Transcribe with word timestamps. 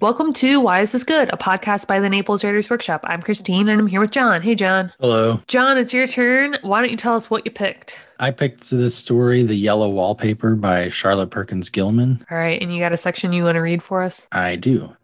Welcome 0.00 0.32
to 0.34 0.60
Why 0.60 0.80
Is 0.82 0.92
This 0.92 1.02
Good, 1.02 1.28
a 1.32 1.36
podcast 1.36 1.88
by 1.88 1.98
the 1.98 2.08
Naples 2.08 2.44
Writers 2.44 2.70
Workshop. 2.70 3.00
I'm 3.02 3.20
Christine 3.20 3.68
and 3.68 3.80
I'm 3.80 3.88
here 3.88 3.98
with 3.98 4.12
John. 4.12 4.42
Hey, 4.42 4.54
John. 4.54 4.92
Hello. 5.00 5.42
John, 5.48 5.76
it's 5.76 5.92
your 5.92 6.06
turn. 6.06 6.56
Why 6.62 6.80
don't 6.80 6.92
you 6.92 6.96
tell 6.96 7.16
us 7.16 7.28
what 7.28 7.44
you 7.44 7.50
picked? 7.50 7.96
I 8.20 8.30
picked 8.30 8.70
this 8.70 8.94
story, 8.94 9.42
The 9.42 9.56
Yellow 9.56 9.88
Wallpaper 9.88 10.54
by 10.54 10.88
Charlotte 10.88 11.30
Perkins 11.30 11.68
Gilman. 11.68 12.24
All 12.30 12.38
right. 12.38 12.62
And 12.62 12.72
you 12.72 12.78
got 12.78 12.92
a 12.92 12.96
section 12.96 13.32
you 13.32 13.42
want 13.42 13.56
to 13.56 13.60
read 13.60 13.82
for 13.82 14.02
us? 14.02 14.28
I 14.30 14.54
do. 14.54 14.96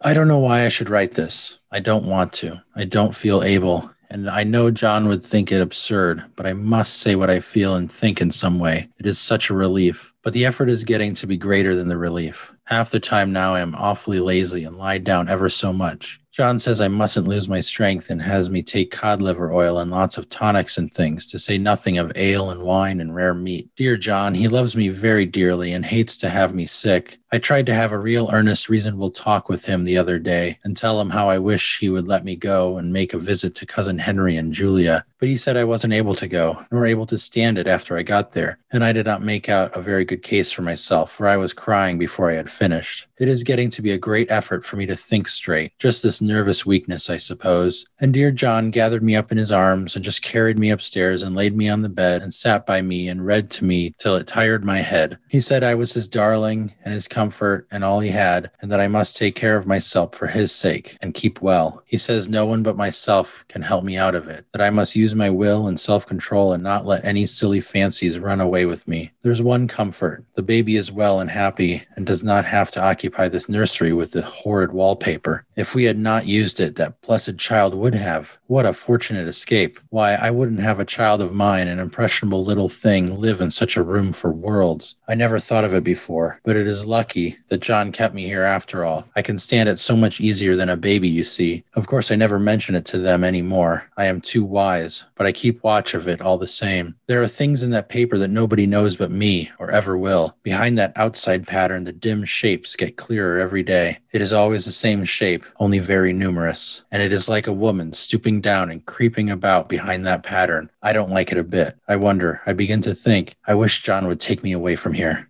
I 0.00 0.14
don't 0.14 0.28
know 0.28 0.38
why 0.38 0.64
I 0.64 0.70
should 0.70 0.88
write 0.88 1.12
this. 1.12 1.58
I 1.70 1.80
don't 1.80 2.06
want 2.06 2.32
to. 2.34 2.62
I 2.74 2.84
don't 2.84 3.14
feel 3.14 3.42
able. 3.42 3.90
And 4.10 4.28
I 4.28 4.44
know 4.44 4.70
John 4.70 5.08
would 5.08 5.22
think 5.22 5.50
it 5.50 5.60
absurd, 5.60 6.24
but 6.36 6.46
I 6.46 6.52
must 6.52 6.98
say 6.98 7.14
what 7.14 7.30
I 7.30 7.40
feel 7.40 7.74
and 7.76 7.90
think 7.90 8.20
in 8.20 8.30
some 8.30 8.58
way. 8.58 8.88
It 8.98 9.06
is 9.06 9.18
such 9.18 9.50
a 9.50 9.54
relief. 9.54 10.12
But 10.22 10.32
the 10.32 10.46
effort 10.46 10.70
is 10.70 10.84
getting 10.84 11.14
to 11.14 11.26
be 11.26 11.36
greater 11.36 11.74
than 11.74 11.88
the 11.88 11.98
relief. 11.98 12.52
Half 12.64 12.90
the 12.90 13.00
time 13.00 13.32
now 13.32 13.54
I 13.54 13.60
am 13.60 13.74
awfully 13.74 14.20
lazy 14.20 14.64
and 14.64 14.76
lie 14.76 14.96
down 14.98 15.28
ever 15.28 15.50
so 15.50 15.72
much. 15.72 16.18
John 16.32 16.58
says 16.58 16.80
I 16.80 16.88
mustn't 16.88 17.28
lose 17.28 17.48
my 17.48 17.60
strength 17.60 18.10
and 18.10 18.20
has 18.20 18.50
me 18.50 18.60
take 18.62 18.90
cod 18.90 19.22
liver 19.22 19.52
oil 19.52 19.78
and 19.78 19.90
lots 19.90 20.18
of 20.18 20.28
tonics 20.30 20.78
and 20.78 20.92
things, 20.92 21.26
to 21.26 21.38
say 21.38 21.58
nothing 21.58 21.98
of 21.98 22.10
ale 22.16 22.50
and 22.50 22.62
wine 22.62 23.00
and 23.00 23.14
rare 23.14 23.34
meat. 23.34 23.68
Dear 23.76 23.96
John, 23.96 24.34
he 24.34 24.48
loves 24.48 24.74
me 24.74 24.88
very 24.88 25.26
dearly 25.26 25.72
and 25.72 25.84
hates 25.84 26.16
to 26.16 26.30
have 26.30 26.52
me 26.52 26.66
sick. 26.66 27.18
I 27.34 27.38
tried 27.38 27.66
to 27.66 27.74
have 27.74 27.90
a 27.90 27.98
real 27.98 28.30
earnest, 28.32 28.68
reasonable 28.68 29.10
talk 29.10 29.48
with 29.48 29.64
him 29.64 29.82
the 29.82 29.98
other 29.98 30.20
day 30.20 30.60
and 30.62 30.76
tell 30.76 31.00
him 31.00 31.10
how 31.10 31.28
I 31.28 31.38
wish 31.38 31.80
he 31.80 31.88
would 31.88 32.06
let 32.06 32.24
me 32.24 32.36
go 32.36 32.78
and 32.78 32.92
make 32.92 33.12
a 33.12 33.18
visit 33.18 33.56
to 33.56 33.66
cousin 33.66 33.98
Henry 33.98 34.36
and 34.36 34.52
Julia, 34.52 35.04
but 35.18 35.28
he 35.28 35.36
said 35.36 35.56
I 35.56 35.64
wasn't 35.64 35.94
able 35.94 36.14
to 36.14 36.28
go, 36.28 36.64
nor 36.70 36.86
able 36.86 37.06
to 37.06 37.18
stand 37.18 37.58
it 37.58 37.66
after 37.66 37.98
I 37.98 38.04
got 38.04 38.30
there, 38.30 38.58
and 38.70 38.84
I 38.84 38.92
did 38.92 39.06
not 39.06 39.20
make 39.20 39.48
out 39.48 39.76
a 39.76 39.80
very 39.80 40.04
good 40.04 40.22
case 40.22 40.52
for 40.52 40.62
myself, 40.62 41.10
for 41.10 41.26
I 41.26 41.36
was 41.36 41.52
crying 41.52 41.98
before 41.98 42.30
I 42.30 42.34
had 42.34 42.48
finished. 42.48 43.08
It 43.18 43.26
is 43.26 43.42
getting 43.42 43.68
to 43.70 43.82
be 43.82 43.90
a 43.90 43.98
great 43.98 44.30
effort 44.30 44.64
for 44.64 44.76
me 44.76 44.86
to 44.86 44.94
think 44.94 45.26
straight, 45.26 45.72
just 45.80 46.04
this 46.04 46.20
nervous 46.20 46.64
weakness, 46.64 47.10
I 47.10 47.16
suppose. 47.16 47.84
And 47.98 48.14
dear 48.14 48.30
John 48.30 48.70
gathered 48.70 49.02
me 49.02 49.16
up 49.16 49.32
in 49.32 49.38
his 49.38 49.50
arms 49.50 49.96
and 49.96 50.04
just 50.04 50.22
carried 50.22 50.58
me 50.58 50.70
upstairs 50.70 51.24
and 51.24 51.34
laid 51.34 51.56
me 51.56 51.68
on 51.68 51.82
the 51.82 51.88
bed 51.88 52.22
and 52.22 52.32
sat 52.32 52.64
by 52.64 52.80
me 52.80 53.08
and 53.08 53.26
read 53.26 53.50
to 53.52 53.64
me 53.64 53.94
till 53.98 54.14
it 54.14 54.28
tired 54.28 54.64
my 54.64 54.82
head. 54.82 55.18
He 55.28 55.40
said 55.40 55.64
I 55.64 55.74
was 55.74 55.94
his 55.94 56.06
darling 56.06 56.74
and 56.84 56.94
his 56.94 57.08
comfort 57.08 57.23
and 57.32 57.84
all 57.84 58.00
he 58.00 58.10
had, 58.10 58.50
and 58.60 58.70
that 58.70 58.80
I 58.80 58.88
must 58.88 59.16
take 59.16 59.34
care 59.34 59.56
of 59.56 59.66
myself 59.66 60.14
for 60.14 60.26
his 60.26 60.52
sake 60.52 60.96
and 61.00 61.14
keep 61.14 61.40
well. 61.40 61.82
He 61.86 61.98
says 61.98 62.28
no 62.28 62.46
one 62.46 62.62
but 62.62 62.76
myself 62.76 63.44
can 63.48 63.62
help 63.62 63.84
me 63.84 63.96
out 63.96 64.14
of 64.14 64.28
it, 64.28 64.46
that 64.52 64.62
I 64.62 64.70
must 64.70 64.96
use 64.96 65.14
my 65.14 65.30
will 65.30 65.66
and 65.66 65.78
self 65.78 66.06
control 66.06 66.52
and 66.52 66.62
not 66.62 66.86
let 66.86 67.04
any 67.04 67.26
silly 67.26 67.60
fancies 67.60 68.18
run 68.18 68.40
away 68.40 68.66
with 68.66 68.86
me. 68.88 69.12
There's 69.22 69.42
one 69.42 69.68
comfort 69.68 70.24
the 70.34 70.42
baby 70.42 70.76
is 70.76 70.90
well 70.90 71.20
and 71.20 71.30
happy 71.30 71.84
and 71.96 72.06
does 72.06 72.22
not 72.22 72.44
have 72.44 72.70
to 72.72 72.82
occupy 72.82 73.28
this 73.28 73.48
nursery 73.48 73.92
with 73.92 74.12
the 74.12 74.22
horrid 74.22 74.72
wallpaper. 74.72 75.44
If 75.56 75.74
we 75.74 75.84
had 75.84 75.98
not 75.98 76.26
used 76.26 76.60
it, 76.60 76.76
that 76.76 77.00
blessed 77.02 77.38
child 77.38 77.74
would 77.74 77.94
have. 77.94 78.38
What 78.46 78.66
a 78.66 78.74
fortunate 78.74 79.26
escape. 79.26 79.80
Why, 79.88 80.16
I 80.16 80.30
wouldn't 80.30 80.60
have 80.60 80.78
a 80.78 80.84
child 80.84 81.22
of 81.22 81.32
mine, 81.32 81.66
an 81.66 81.78
impressionable 81.78 82.44
little 82.44 82.68
thing, 82.68 83.18
live 83.18 83.40
in 83.40 83.48
such 83.48 83.74
a 83.74 83.82
room 83.82 84.12
for 84.12 84.30
worlds. 84.30 84.96
I 85.08 85.14
never 85.14 85.38
thought 85.38 85.64
of 85.64 85.72
it 85.72 85.82
before, 85.82 86.40
but 86.44 86.54
it 86.54 86.66
is 86.66 86.84
lucky 86.84 87.36
that 87.48 87.62
John 87.62 87.90
kept 87.90 88.14
me 88.14 88.26
here 88.26 88.42
after 88.42 88.84
all. 88.84 89.08
I 89.16 89.22
can 89.22 89.38
stand 89.38 89.70
it 89.70 89.78
so 89.78 89.96
much 89.96 90.20
easier 90.20 90.56
than 90.56 90.68
a 90.68 90.76
baby, 90.76 91.08
you 91.08 91.24
see. 91.24 91.64
Of 91.72 91.86
course, 91.86 92.10
I 92.10 92.16
never 92.16 92.38
mention 92.38 92.74
it 92.74 92.84
to 92.86 92.98
them 92.98 93.24
any 93.24 93.40
more. 93.40 93.90
I 93.96 94.04
am 94.04 94.20
too 94.20 94.44
wise, 94.44 95.04
but 95.14 95.26
I 95.26 95.32
keep 95.32 95.64
watch 95.64 95.94
of 95.94 96.06
it 96.06 96.20
all 96.20 96.36
the 96.36 96.46
same. 96.46 96.96
There 97.06 97.22
are 97.22 97.28
things 97.28 97.62
in 97.62 97.70
that 97.70 97.88
paper 97.88 98.18
that 98.18 98.28
nobody 98.28 98.66
knows 98.66 98.98
but 98.98 99.10
me, 99.10 99.50
or 99.58 99.70
ever 99.70 99.96
will. 99.96 100.36
Behind 100.42 100.76
that 100.76 100.92
outside 100.96 101.46
pattern, 101.46 101.84
the 101.84 101.92
dim 101.92 102.26
shapes 102.26 102.76
get 102.76 102.98
clearer 102.98 103.38
every 103.40 103.62
day. 103.62 104.00
It 104.12 104.20
is 104.20 104.34
always 104.34 104.66
the 104.66 104.70
same 104.70 105.04
shape, 105.06 105.44
only 105.58 105.78
very 105.78 106.12
numerous. 106.12 106.82
And 106.92 107.02
it 107.02 107.12
is 107.12 107.26
like 107.26 107.46
a 107.46 107.52
woman 107.52 107.94
stooping 107.94 108.33
down 108.40 108.70
and 108.70 108.84
creeping 108.86 109.30
about 109.30 109.68
behind 109.68 110.06
that 110.06 110.22
pattern. 110.22 110.70
I 110.82 110.92
don't 110.92 111.10
like 111.10 111.32
it 111.32 111.38
a 111.38 111.44
bit. 111.44 111.76
I 111.88 111.96
wonder, 111.96 112.40
I 112.46 112.52
begin 112.52 112.82
to 112.82 112.94
think, 112.94 113.36
I 113.46 113.54
wish 113.54 113.82
John 113.82 114.06
would 114.06 114.20
take 114.20 114.42
me 114.42 114.52
away 114.52 114.76
from 114.76 114.92
here. 114.92 115.28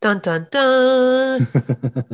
Dun 0.00 0.18
dun 0.20 0.46
dun. 0.50 1.46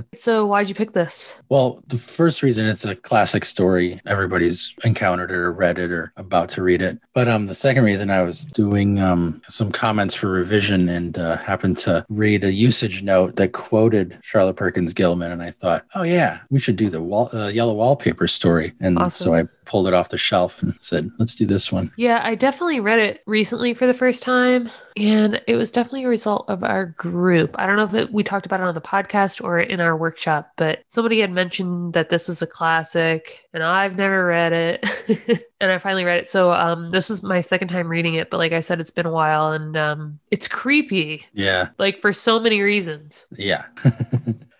so, 0.14 0.44
why'd 0.44 0.69
you 0.69 0.74
pick 0.74 0.92
this? 0.92 1.41
Well, 1.48 1.84
the 1.86 1.97
first 1.97 2.42
reason 2.42 2.66
it's 2.66 2.84
a 2.84 2.97
classic 2.97 3.44
story. 3.44 4.00
Everybody's 4.06 4.74
encountered 4.84 5.30
it 5.30 5.36
or 5.36 5.52
read 5.52 5.78
it 5.78 5.92
or 5.92 6.12
about 6.16 6.48
to 6.50 6.62
read 6.62 6.82
it. 6.82 6.98
But 7.14 7.28
um, 7.28 7.47
the 7.47 7.54
second 7.54 7.84
reason 7.84 8.10
I 8.10 8.22
was 8.22 8.44
doing 8.44 8.98
um, 8.98 9.41
some 9.48 9.70
comments 9.70 10.16
for 10.16 10.28
revision 10.28 10.88
and 10.88 11.16
uh, 11.16 11.36
happened 11.36 11.78
to 11.78 12.04
read 12.08 12.42
a 12.42 12.52
usage 12.52 13.04
note 13.04 13.36
that 13.36 13.52
quoted 13.52 14.18
Charlotte 14.20 14.56
Perkins 14.56 14.92
Gilman, 14.92 15.30
and 15.30 15.42
I 15.42 15.50
thought, 15.53 15.86
oh 15.94 16.03
yeah, 16.03 16.41
we 16.50 16.58
should 16.58 16.76
do 16.76 16.91
the 16.91 17.00
wall, 17.00 17.30
uh, 17.32 17.48
yellow 17.48 17.74
wallpaper 17.74 18.26
story. 18.26 18.72
And 18.80 18.98
Awesome. 18.98 19.24
so 19.24 19.34
I 19.34 19.44
pulled 19.66 19.87
it 19.88 19.93
off 19.94 20.09
the 20.09 20.16
shelf 20.19 20.62
and 20.62 20.75
said, 20.81 21.09
let's 21.19 21.34
do 21.34 21.44
this 21.44 21.71
one. 21.71 21.93
Yeah, 21.97 22.21
I 22.25 22.34
definitely 22.34 22.81
read 22.81 22.99
it 22.99 23.22
recently 23.27 23.75
for 23.75 23.87
the 23.87 23.93
first 23.94 24.22
time, 24.22 24.71
and 24.97 25.43
it 25.47 25.56
was 25.56 25.71
definitely 25.71 26.04
a 26.04 26.09
result 26.09 26.47
of 26.49 26.65
our 26.65 26.87
group. 26.87 27.54
I 27.59 27.66
don't 27.66 27.77
know 27.77 27.84
if 27.84 27.94
it, 27.94 28.12
we 28.12 28.22
talked 28.22 28.47
about 28.47 28.60
it 28.60 28.66
on 28.66 28.75
the 28.75 28.81
podcast 28.81 29.43
or 29.44 29.59
in 29.60 29.81
our 29.81 29.97
workshop, 29.97 30.53
but 30.56 30.82
somebody 30.88 31.21
had 31.21 31.31
mentioned 31.32 31.93
that 31.93 32.09
this 32.09 32.28
was 32.28 32.41
a 32.41 32.47
classic, 32.47 33.41
and 33.53 33.62
I've 33.62 33.97
never 33.97 34.25
read 34.27 34.53
it, 34.53 35.44
and 35.60 35.71
I 35.72 35.78
finally 35.78 36.04
read 36.04 36.19
it. 36.19 36.28
So, 36.28 36.53
um, 36.53 36.91
this 36.93 37.10
was 37.10 37.22
my 37.22 37.41
second 37.41 37.69
time 37.69 37.88
reading 37.88 38.15
it, 38.15 38.31
but 38.31 38.38
like 38.38 38.53
I 38.53 38.60
said, 38.60 38.81
it's 38.81 38.91
been 38.91 39.06
a 39.06 39.12
while, 39.12 39.53
and 39.53 39.77
um, 39.77 40.19
it's 40.31 40.48
creepy, 40.48 41.27
Yeah, 41.34 41.69
like 41.78 41.98
for 41.98 42.12
so 42.12 42.41
many 42.41 42.60
reasons. 42.62 43.27
yeah. 43.37 43.65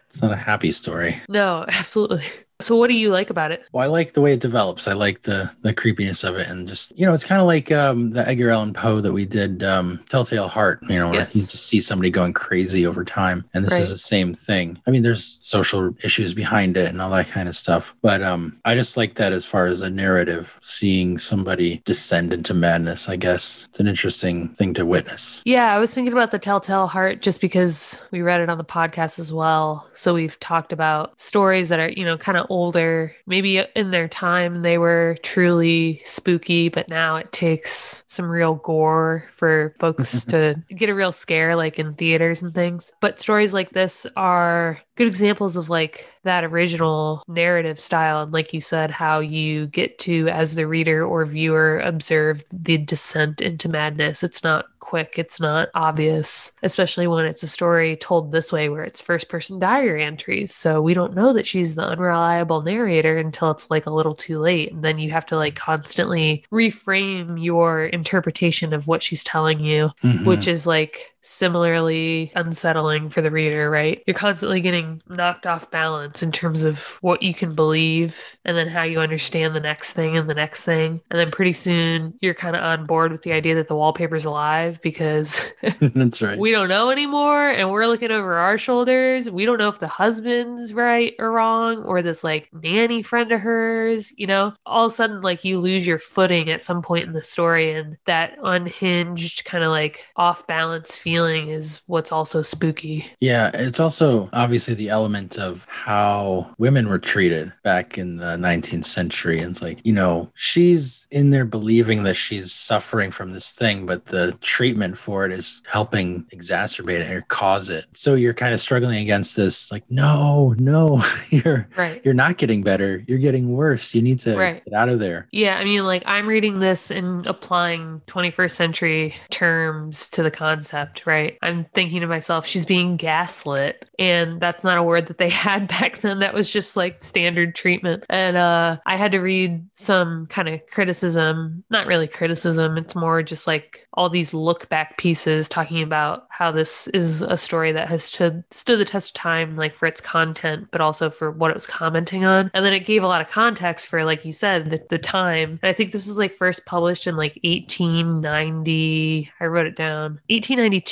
it's 0.09 0.23
not 0.23 0.33
a 0.33 0.37
happy 0.37 0.73
story. 0.73 1.17
No, 1.29 1.65
absolutely. 1.69 2.25
So, 2.59 2.75
what 2.75 2.89
do 2.89 2.95
you 2.95 3.11
like 3.11 3.29
about 3.29 3.53
it? 3.53 3.65
Well, 3.73 3.85
I 3.85 3.87
like 3.87 4.15
the 4.15 4.23
way 4.23 4.33
it 4.33 4.41
develops. 4.41 4.89
I 4.89 4.95
like 4.95 5.23
the 5.23 5.51
the 5.63 5.75
creepiness 5.75 6.25
of 6.25 6.37
it, 6.37 6.49
and 6.49 6.67
just 6.67 6.99
you 6.99 7.05
know, 7.05 7.13
it's 7.13 7.25
kind 7.25 7.41
of 7.41 7.47
like 7.47 7.71
um, 7.71 8.11
the 8.13 8.27
Edgar 8.27 8.49
Allan 8.51 8.73
Poe 8.73 9.01
that 9.01 9.13
we 9.13 9.27
did, 9.27 9.63
um, 9.63 10.01
Telltale 10.09 10.49
Heart. 10.49 10.81
You 10.89 10.99
know, 10.99 11.11
where 11.11 11.21
Yes. 11.21 11.37
you 11.37 11.43
just 11.43 11.67
see 11.67 11.81
somebody 11.81 12.09
going 12.09 12.33
crazy 12.33 12.87
over 12.87 13.05
time, 13.05 13.45
and 13.53 13.63
this 13.65 13.75
Right. 13.75 13.83
is 13.83 13.91
the 13.91 13.99
same 13.99 14.33
thing. 14.33 14.81
I 14.87 14.91
mean, 14.91 15.03
there's 15.03 15.37
social 15.43 15.95
issues 16.03 16.33
behind 16.33 16.79
it 16.79 16.89
and 16.89 17.03
all 17.03 17.11
that 17.11 17.29
kind 17.29 17.47
of 17.47 17.55
stuff, 17.57 17.95
but 18.01 18.23
um, 18.23 18.59
I 18.65 18.75
just 18.75 18.97
like 18.97 19.17
that 19.17 19.35
as 19.35 19.45
far 19.45 19.67
as 19.67 19.83
a 19.83 19.91
narrative, 19.91 20.57
seeing 20.63 21.19
somebody 21.19 21.83
descend 21.85 22.33
into 22.33 22.55
madness. 22.55 23.07
I 23.09 23.17
guess 23.17 23.67
it's 23.69 23.81
an 23.81 23.87
interesting 23.87 24.49
thing 24.49 24.73
to 24.75 24.87
witness. 24.87 25.43
Yeah, 25.45 25.75
I 25.75 25.79
was 25.79 25.93
thinking 25.93 26.13
about 26.15 26.31
the 26.31 26.39
Telltale 26.39 26.87
Heart 26.87 27.21
just 27.21 27.43
because 27.43 28.03
we 28.13 28.23
read 28.23 28.41
it 28.41 28.49
on 28.49 28.57
the 28.57 28.65
podcast 28.65 29.19
as 29.19 29.31
well. 29.31 29.87
So 29.93 30.15
we've 30.15 30.41
talked 30.41 30.73
about 30.73 31.21
stories 31.21 31.69
that 31.69 31.79
are, 31.81 31.91
you 31.91 32.05
know, 32.05 32.17
kind 32.17 32.39
of 32.39 32.46
older. 32.49 33.15
Maybe 33.27 33.59
in 33.75 33.91
their 33.91 34.09
time 34.09 34.63
they 34.63 34.79
were 34.79 35.17
truly 35.23 36.03
spooky, 36.05 36.69
but 36.69 36.89
now 36.89 37.17
it 37.17 37.33
takes 37.33 38.05
some 38.07 38.31
real 38.31 38.55
gore 38.57 39.27
for 39.31 39.75
folks 39.79 40.25
to 40.27 40.63
get 40.69 40.89
a 40.89 40.95
real 40.95 41.13
scare, 41.13 41.57
like 41.57 41.79
in 41.79 41.95
theaters 41.95 42.43
and 42.43 42.55
things. 42.55 42.93
But 43.01 43.21
stories 43.21 43.55
like 43.55 43.71
this 43.71 44.07
are 44.17 44.81
good 44.97 45.07
examples 45.07 45.57
of 45.57 45.69
like 45.69 46.11
that 46.27 46.45
original 46.45 47.23
narrative 47.27 47.81
style. 47.81 48.23
And 48.23 48.33
like 48.33 48.53
you 48.53 48.61
said, 48.61 48.91
how 48.91 49.21
you 49.21 49.67
get 49.69 49.99
to, 50.01 50.29
as 50.29 50.55
the 50.55 50.67
reader 50.67 51.05
or 51.05 51.25
viewer, 51.25 51.81
observe 51.81 52.45
the 52.53 52.79
descent 52.79 53.41
into 53.41 53.69
madness. 53.69 54.23
It's 54.23 54.45
not 54.45 54.67
quick, 54.81 55.19
it's 55.19 55.41
not 55.41 55.69
obvious, 55.75 56.53
especially 56.63 57.09
when 57.09 57.25
it's 57.27 57.43
a 57.43 57.49
story 57.49 57.97
told 57.97 58.31
this 58.31 58.53
way 58.53 58.69
where 58.69 58.85
it's 58.85 59.01
first 59.01 59.29
person 59.29 59.59
diary 59.59 60.05
entries. 60.05 60.55
So 60.55 60.81
we 60.81 60.95
don't 60.95 61.15
know 61.15 61.33
that 61.33 61.45
she's 61.47 61.75
the 61.75 61.83
unreliable 61.83 62.63
narrator 62.63 63.19
until 63.19 63.51
it's 63.51 63.69
like 63.69 63.87
a 63.87 63.91
little 63.91 64.15
too 64.15 64.39
late. 64.39 64.73
And 64.73 64.85
then 64.85 65.01
you 65.01 65.11
have 65.11 65.27
to 65.27 65.37
like 65.37 65.57
constantly 65.57 66.45
reframe 66.53 67.43
your 67.43 67.87
interpretation 67.87 68.73
of 68.73 68.87
what 68.87 69.03
she's 69.03 69.25
telling 69.25 69.59
you 69.59 69.91
Mhm. 70.05 70.25
which 70.25 70.47
is 70.47 70.69
like 70.69 71.13
similarly 71.27 72.31
unsettling 72.37 73.11
for 73.11 73.21
the 73.21 73.31
reader, 73.31 73.69
right? 73.69 74.03
You're 74.07 74.15
constantly 74.15 74.61
getting 74.61 75.03
knocked 75.09 75.45
off 75.45 75.71
balance 75.71 76.23
in 76.23 76.31
terms 76.31 76.63
of 76.63 76.99
what 77.01 77.23
you 77.23 77.35
can 77.35 77.55
believe 77.55 78.37
and 78.45 78.57
then 78.57 78.69
how 78.69 78.85
you 78.85 79.01
understand 79.01 79.55
the 79.55 79.61
next 79.61 79.93
thing 79.93 80.17
and 80.17 80.31
the 80.31 80.35
next 80.35 80.63
thing. 80.63 81.01
And 81.11 81.19
then 81.19 81.33
pretty 81.33 81.53
soon 81.53 82.15
you're 82.21 82.35
kind 82.35 82.55
of 82.55 82.63
on 82.63 82.87
board 82.87 83.11
with 83.11 83.23
the 83.23 83.33
idea 83.33 83.57
that 83.57 83.67
the 83.67 83.75
wallpaper's 83.75 84.25
alive 84.25 84.81
because 84.83 85.41
that's 85.81 86.23
right. 86.23 86.39
we 86.39 86.53
don't 86.53 86.69
know 86.69 86.91
anymore 86.91 87.51
and 87.51 87.71
we're 87.71 87.87
looking 87.87 88.13
over 88.13 88.35
our 88.35 88.57
shoulders. 88.57 89.29
We 89.29 89.45
don't 89.45 89.59
know 89.59 89.69
if 89.69 89.81
the 89.81 89.89
husband's 89.89 90.73
right 90.73 91.15
or 91.19 91.33
wrong 91.33 91.83
or 91.83 92.03
this 92.03 92.23
like 92.23 92.49
nanny 92.53 93.03
friend 93.03 93.33
of 93.33 93.41
hers, 93.41 94.13
you 94.17 94.29
know, 94.29 94.55
all 94.65 94.87
of 94.87 94.93
a 94.93 94.95
sudden 94.95 95.23
like 95.23 95.45
you 95.45 95.59
lose 95.59 95.87
your 95.87 95.99
footing 95.99 96.51
at 96.51 96.63
some 96.63 96.83
point 96.83 97.07
in 97.07 97.15
the 97.15 97.23
story 97.23 97.73
and 97.73 97.97
that 98.05 98.39
unhinged 98.45 99.45
kind 99.45 99.65
of 99.65 99.71
like 99.71 100.07
off 100.17 100.47
balance 100.47 100.97
feeling 100.97 101.16
feeling 101.17 101.49
is 101.49 101.81
what's 101.87 102.13
also 102.13 102.43
spooky. 102.43 103.07
Yeah, 103.21 103.51
it's 103.55 103.81
also 103.81 104.29
obviously 104.35 104.75
the 104.75 104.91
element 104.91 105.39
of 105.39 105.67
how 105.71 106.51
women 106.59 106.89
were 106.91 106.99
treated 106.99 107.53
back 107.65 107.97
in 107.97 108.19
the 108.19 108.37
19th 108.37 108.85
century. 108.85 109.39
And 109.41 109.53
it's 109.53 109.63
like, 109.63 109.81
you 109.83 109.95
know, 109.95 110.31
she's 110.35 111.07
in 111.11 111.31
there 111.31 111.47
believing 111.47 112.03
that 112.03 112.15
she's 112.15 112.53
suffering 112.53 113.11
from 113.11 113.33
this 113.33 113.53
thing, 113.53 113.87
but 113.87 114.05
the 114.07 114.37
treatment 114.43 114.99
for 114.99 115.25
it 115.25 115.33
is 115.33 115.63
helping 115.71 116.25
exacerbate 116.35 117.01
it 117.01 117.11
or 117.11 117.23
cause 117.23 117.71
it. 117.71 117.87
So 117.95 118.15
you're 118.15 118.35
kind 118.35 118.53
of 118.53 118.61
struggling 118.61 118.99
against 118.99 119.37
this, 119.37 119.73
like, 119.73 119.85
no, 119.89 120.55
no, 120.59 121.03
you're 121.31 121.67
Right. 121.79 122.03
you're 122.05 122.13
not 122.15 122.37
getting 122.37 122.63
better. 122.63 123.03
You're 123.07 123.19
getting 123.19 123.53
worse. 123.53 123.95
You 123.95 124.03
need 124.03 124.19
to 124.21 124.37
Right. 124.37 124.63
get 124.67 124.75
out 124.75 124.91
of 124.91 124.99
there. 124.99 125.29
Yeah, 125.31 125.57
I 125.57 125.65
mean, 125.65 125.85
like 125.85 126.03
I'm 126.05 126.27
reading 126.27 126.59
this 126.59 126.91
and 126.91 127.27
applying 127.27 128.03
21st 128.07 128.51
century 128.51 129.15
terms 129.31 130.09
to 130.11 130.23
the 130.23 130.31
concept, 130.31 131.06
right? 131.07 131.39
I'm 131.43 131.65
thinking 131.75 132.01
to 132.01 132.07
myself, 132.07 132.47
she's 132.47 132.67
being 132.67 132.97
gaslit. 132.97 133.89
And 133.99 134.41
that's 134.41 134.65
not 134.65 134.79
a 134.79 134.83
word 134.83 135.07
that 135.07 135.19
they 135.19 135.29
had 135.47 135.69
back 135.69 135.99
then. 135.99 136.21
That 136.21 136.35
was 136.35 136.51
just 136.51 136.77
like 136.77 137.03
standard 137.03 137.55
treatment. 137.55 138.05
And 138.09 138.37
uh, 138.37 138.79
I 138.87 138.97
had 138.97 139.13
to 139.13 139.21
read 139.21 139.67
some 139.77 140.27
kind 140.27 140.49
of 140.49 140.61
criticism, 140.71 141.65
not 141.71 141.87
really 141.87 142.09
criticism, 142.09 142.77
it's 142.77 142.97
more 142.97 143.23
just 143.23 143.47
like 143.47 143.87
all 143.95 144.11
these 144.11 144.35
look 144.35 144.69
back 144.69 144.99
pieces 144.99 145.49
talking 145.49 145.83
about 145.83 146.27
how 146.31 146.51
this 146.51 146.87
is 146.89 147.23
a 147.23 147.39
story 147.39 147.73
that 147.73 147.89
has 147.89 148.05
stood, 148.05 148.45
stood 148.51 148.79
the 148.79 148.85
test 148.85 149.11
of 149.11 149.15
time, 149.15 149.57
like 149.57 149.75
for 149.75 149.87
its 149.87 150.01
content, 150.01 150.69
but 150.71 150.81
also 150.81 151.11
for 151.11 151.31
what 151.31 151.51
it 151.51 151.55
was 151.55 151.67
commenting 151.67 152.25
on. 152.25 152.51
And 152.53 152.65
then 152.65 152.73
it 152.73 152.87
gave 152.87 153.03
a 153.03 153.07
lot 153.07 153.21
of 153.21 153.29
context 153.29 153.87
for, 153.87 154.05
like 154.05 154.25
you 154.25 154.33
said, 154.33 154.71
the, 154.71 154.85
the 154.91 154.99
time. 154.99 155.59
And 155.63 155.71
I 155.71 155.73
think 155.73 155.93
this 155.93 156.07
was 156.07 156.19
like 156.19 156.35
first 156.35 156.67
published 156.67 157.07
in 157.07 157.17
like 157.17 157.39
1890. 157.45 159.31
I 159.41 159.47
wrote 159.47 159.67
it 159.67 159.77
down. 159.77 160.21
1892 160.29 160.86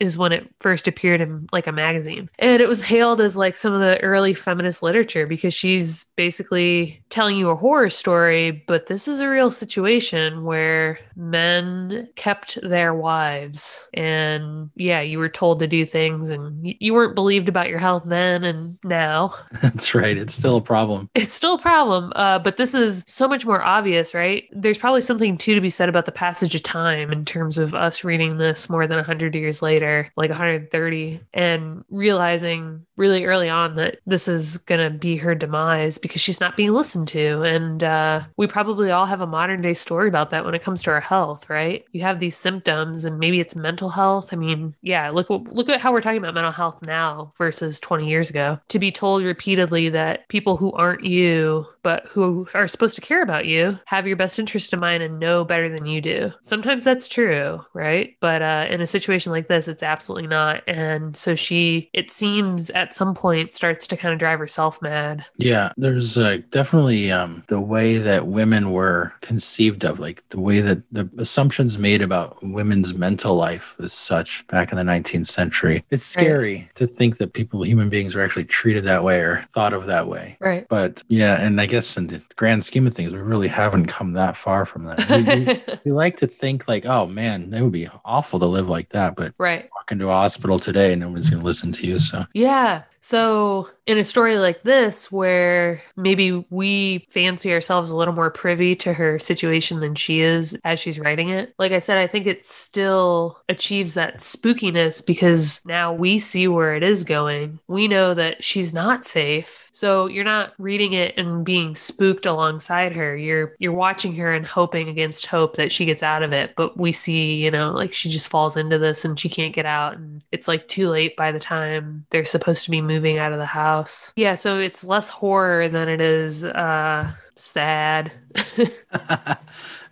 is 0.00 0.16
when 0.18 0.32
it 0.32 0.48
first 0.60 0.88
appeared 0.88 1.20
in 1.20 1.48
like 1.52 1.66
a 1.66 1.72
magazine. 1.72 2.30
And 2.38 2.62
it 2.62 2.68
was 2.68 2.82
hailed 2.82 3.20
as 3.20 3.36
like 3.36 3.56
some 3.56 3.72
of 3.72 3.80
the 3.80 4.00
early 4.00 4.34
feminist 4.34 4.82
literature 4.82 5.26
because 5.26 5.54
she's 5.54 6.04
basically 6.16 7.02
telling 7.10 7.36
you 7.36 7.50
a 7.50 7.54
horror 7.54 7.90
story, 7.90 8.64
but 8.66 8.86
this 8.86 9.08
is 9.08 9.20
a 9.20 9.28
real 9.28 9.50
situation 9.50 10.44
where 10.44 10.98
men 11.16 12.08
kept 12.16 12.58
their 12.62 12.94
wives. 12.94 13.78
And 13.94 14.70
yeah, 14.76 15.00
you 15.00 15.18
were 15.18 15.28
told 15.28 15.58
to 15.60 15.66
do 15.66 15.84
things 15.84 16.30
and 16.30 16.74
you 16.78 16.94
weren't 16.94 17.14
believed 17.14 17.48
about 17.48 17.68
your 17.68 17.78
health 17.78 18.04
then 18.06 18.44
and 18.44 18.78
now. 18.84 19.34
That's 19.62 19.94
right. 19.94 20.16
It's 20.16 20.34
still 20.34 20.56
a 20.56 20.62
problem. 20.62 21.10
It's 21.14 21.34
still 21.34 21.54
a 21.54 21.60
problem, 21.60 22.12
uh, 22.16 22.38
but 22.38 22.56
this 22.56 22.74
is 22.74 23.04
so 23.06 23.28
much 23.28 23.44
more 23.44 23.62
obvious, 23.62 24.14
right? 24.14 24.48
There's 24.52 24.78
probably 24.78 25.00
something 25.00 25.36
too 25.36 25.54
to 25.54 25.60
be 25.60 25.70
said 25.70 25.88
about 25.88 26.06
the 26.06 26.12
passage 26.12 26.54
of 26.54 26.62
time 26.62 27.12
in 27.12 27.24
terms 27.24 27.58
of 27.58 27.74
us 27.74 28.04
reading 28.04 28.38
this 28.38 28.70
more 28.70 28.86
than 28.86 28.96
100 28.96 29.31
years 29.38 29.62
later, 29.62 30.10
like 30.16 30.30
130, 30.30 31.20
and 31.34 31.84
realizing 31.90 32.84
really 32.96 33.24
early 33.24 33.48
on 33.48 33.76
that 33.76 33.98
this 34.06 34.28
is 34.28 34.58
going 34.58 34.80
to 34.80 34.96
be 34.96 35.16
her 35.16 35.34
demise 35.34 35.98
because 35.98 36.20
she's 36.20 36.40
not 36.40 36.56
being 36.56 36.72
listened 36.72 37.08
to. 37.08 37.42
And 37.42 37.82
uh, 37.82 38.22
we 38.36 38.46
probably 38.46 38.90
all 38.90 39.06
have 39.06 39.20
a 39.20 39.26
modern 39.26 39.62
day 39.62 39.74
story 39.74 40.08
about 40.08 40.30
that 40.30 40.44
when 40.44 40.54
it 40.54 40.62
comes 40.62 40.82
to 40.82 40.90
our 40.90 41.00
health, 41.00 41.48
right? 41.50 41.84
You 41.92 42.02
have 42.02 42.18
these 42.18 42.36
symptoms, 42.36 43.04
and 43.04 43.18
maybe 43.18 43.40
it's 43.40 43.56
mental 43.56 43.88
health. 43.88 44.32
I 44.32 44.36
mean, 44.36 44.74
yeah, 44.82 45.10
look 45.10 45.28
look 45.30 45.68
at 45.68 45.80
how 45.80 45.92
we're 45.92 46.00
talking 46.00 46.18
about 46.18 46.34
mental 46.34 46.52
health 46.52 46.78
now 46.82 47.32
versus 47.38 47.80
20 47.80 48.08
years 48.08 48.30
ago. 48.30 48.58
To 48.68 48.78
be 48.78 48.92
told 48.92 49.24
repeatedly 49.24 49.88
that 49.90 50.28
people 50.28 50.56
who 50.56 50.72
aren't 50.72 51.04
you 51.04 51.66
but 51.82 52.06
who 52.06 52.46
are 52.54 52.66
supposed 52.68 52.94
to 52.94 53.00
care 53.00 53.22
about 53.22 53.46
you 53.46 53.78
have 53.86 54.06
your 54.06 54.16
best 54.16 54.38
interest 54.38 54.72
in 54.72 54.80
mind 54.80 55.02
and 55.02 55.18
know 55.18 55.44
better 55.44 55.68
than 55.68 55.86
you 55.86 56.00
do. 56.00 56.32
Sometimes 56.42 56.84
that's 56.84 57.08
true, 57.08 57.64
right? 57.74 58.16
But 58.20 58.42
uh, 58.42 58.66
in 58.70 58.80
a 58.80 58.86
situation 58.86 59.32
like 59.32 59.48
this, 59.48 59.68
it's 59.68 59.82
absolutely 59.82 60.28
not. 60.28 60.62
And 60.68 61.16
so 61.16 61.34
she, 61.34 61.90
it 61.92 62.10
seems 62.10 62.70
at 62.70 62.94
some 62.94 63.14
point, 63.14 63.52
starts 63.52 63.86
to 63.88 63.96
kind 63.96 64.12
of 64.12 64.18
drive 64.18 64.38
herself 64.38 64.80
mad. 64.82 65.24
Yeah, 65.36 65.72
there's 65.76 66.16
uh, 66.18 66.38
definitely 66.50 67.10
um, 67.12 67.42
the 67.48 67.60
way 67.60 67.98
that 67.98 68.26
women 68.26 68.70
were 68.72 69.12
conceived 69.20 69.84
of, 69.84 69.98
like 70.00 70.22
the 70.30 70.40
way 70.40 70.60
that 70.60 70.82
the 70.92 71.08
assumptions 71.18 71.78
made 71.78 72.02
about 72.02 72.42
women's 72.42 72.94
mental 72.94 73.34
life 73.34 73.74
was 73.78 73.92
such 73.92 74.46
back 74.48 74.72
in 74.72 74.78
the 74.78 74.84
19th 74.84 75.26
century. 75.26 75.84
It's 75.90 76.02
Right. 76.16 76.24
scary 76.24 76.70
to 76.74 76.86
think 76.86 77.18
that 77.18 77.32
people, 77.32 77.64
human 77.64 77.88
beings, 77.88 78.14
were 78.14 78.22
actually 78.22 78.44
treated 78.44 78.84
that 78.84 79.04
way 79.04 79.20
or 79.20 79.44
thought 79.50 79.72
of 79.72 79.86
that 79.86 80.08
way. 80.08 80.36
Right. 80.40 80.66
But 80.68 81.02
yeah, 81.08 81.40
and 81.40 81.60
I 81.60 81.66
guess 81.72 81.96
in 81.96 82.06
the 82.06 82.22
grand 82.36 82.62
scheme 82.62 82.86
of 82.86 82.92
things, 82.92 83.14
we 83.14 83.18
really 83.18 83.48
haven't 83.48 83.86
come 83.86 84.12
that 84.12 84.36
far 84.36 84.66
from 84.66 84.84
that. 84.84 85.08
We, 85.08 85.22
we, 85.22 85.78
we 85.86 85.92
like 85.92 86.18
to 86.18 86.26
think 86.26 86.68
like, 86.68 86.84
oh 86.84 87.06
man, 87.06 87.48
that 87.48 87.62
would 87.62 87.72
be 87.72 87.88
awful 88.04 88.38
to 88.40 88.46
live 88.46 88.68
like 88.68 88.90
that. 88.90 89.16
But 89.16 89.32
right. 89.38 89.70
walk 89.74 89.90
into 89.90 90.10
a 90.10 90.12
hospital 90.12 90.58
today, 90.58 90.94
no 90.94 91.08
one's 91.08 91.30
going 91.30 91.40
to 91.40 91.46
listen 91.46 91.72
to 91.72 91.86
you. 91.86 91.98
So 91.98 92.26
Yeah. 92.34 92.82
So, 93.04 93.68
in 93.84 93.98
a 93.98 94.04
story 94.04 94.36
like 94.36 94.62
this, 94.62 95.10
where 95.10 95.82
maybe 95.96 96.46
we 96.50 97.04
fancy 97.10 97.52
ourselves 97.52 97.90
a 97.90 97.96
little 97.96 98.14
more 98.14 98.30
privy 98.30 98.76
to 98.76 98.92
her 98.92 99.18
situation 99.18 99.80
than 99.80 99.96
she 99.96 100.20
is 100.20 100.56
as 100.64 100.78
she's 100.78 101.00
writing 101.00 101.28
it, 101.30 101.52
like 101.58 101.72
I 101.72 101.80
said, 101.80 101.98
I 101.98 102.06
think 102.06 102.28
it 102.28 102.46
still 102.46 103.42
achieves 103.48 103.94
that 103.94 104.18
spookiness 104.18 105.04
because 105.04 105.60
now 105.66 105.92
we 105.92 106.20
see 106.20 106.46
where 106.46 106.76
it 106.76 106.84
is 106.84 107.02
going. 107.02 107.58
We 107.66 107.88
know 107.88 108.14
that 108.14 108.44
she's 108.44 108.72
not 108.72 109.04
safe. 109.04 109.68
So 109.72 110.06
you're 110.06 110.22
not 110.22 110.52
reading 110.58 110.92
it 110.92 111.16
and 111.16 111.44
being 111.44 111.74
spooked 111.74 112.26
alongside 112.26 112.92
her. 112.92 113.16
You're 113.16 113.56
you're 113.58 113.72
watching 113.72 114.14
her 114.16 114.32
and 114.32 114.46
hoping 114.46 114.88
against 114.88 115.26
hope 115.26 115.56
that 115.56 115.72
she 115.72 115.86
gets 115.86 116.02
out 116.02 116.22
of 116.22 116.32
it. 116.32 116.54
But 116.56 116.76
we 116.76 116.92
see, 116.92 117.42
you 117.42 117.50
know, 117.50 117.72
like 117.72 117.92
she 117.92 118.10
just 118.10 118.28
falls 118.28 118.56
into 118.56 118.78
this 118.78 119.04
and 119.04 119.18
she 119.18 119.28
can't 119.30 119.54
get 119.54 119.66
out 119.66 119.96
and 119.96 120.22
it's 120.30 120.46
like 120.46 120.68
too 120.68 120.88
late 120.88 121.16
by 121.16 121.32
the 121.32 121.40
time 121.40 122.04
they're 122.10 122.24
supposed 122.24 122.64
to 122.64 122.70
be 122.70 122.82
moving 122.92 123.18
out 123.18 123.32
of 123.32 123.38
the 123.38 123.46
house. 123.46 124.12
Yeah, 124.16 124.34
so 124.34 124.58
it's 124.58 124.84
less 124.84 125.08
horror 125.08 125.68
than 125.68 125.88
it 125.88 126.00
is 126.00 126.44
uh 126.44 127.12
sad. 127.34 128.12
it 128.56 128.72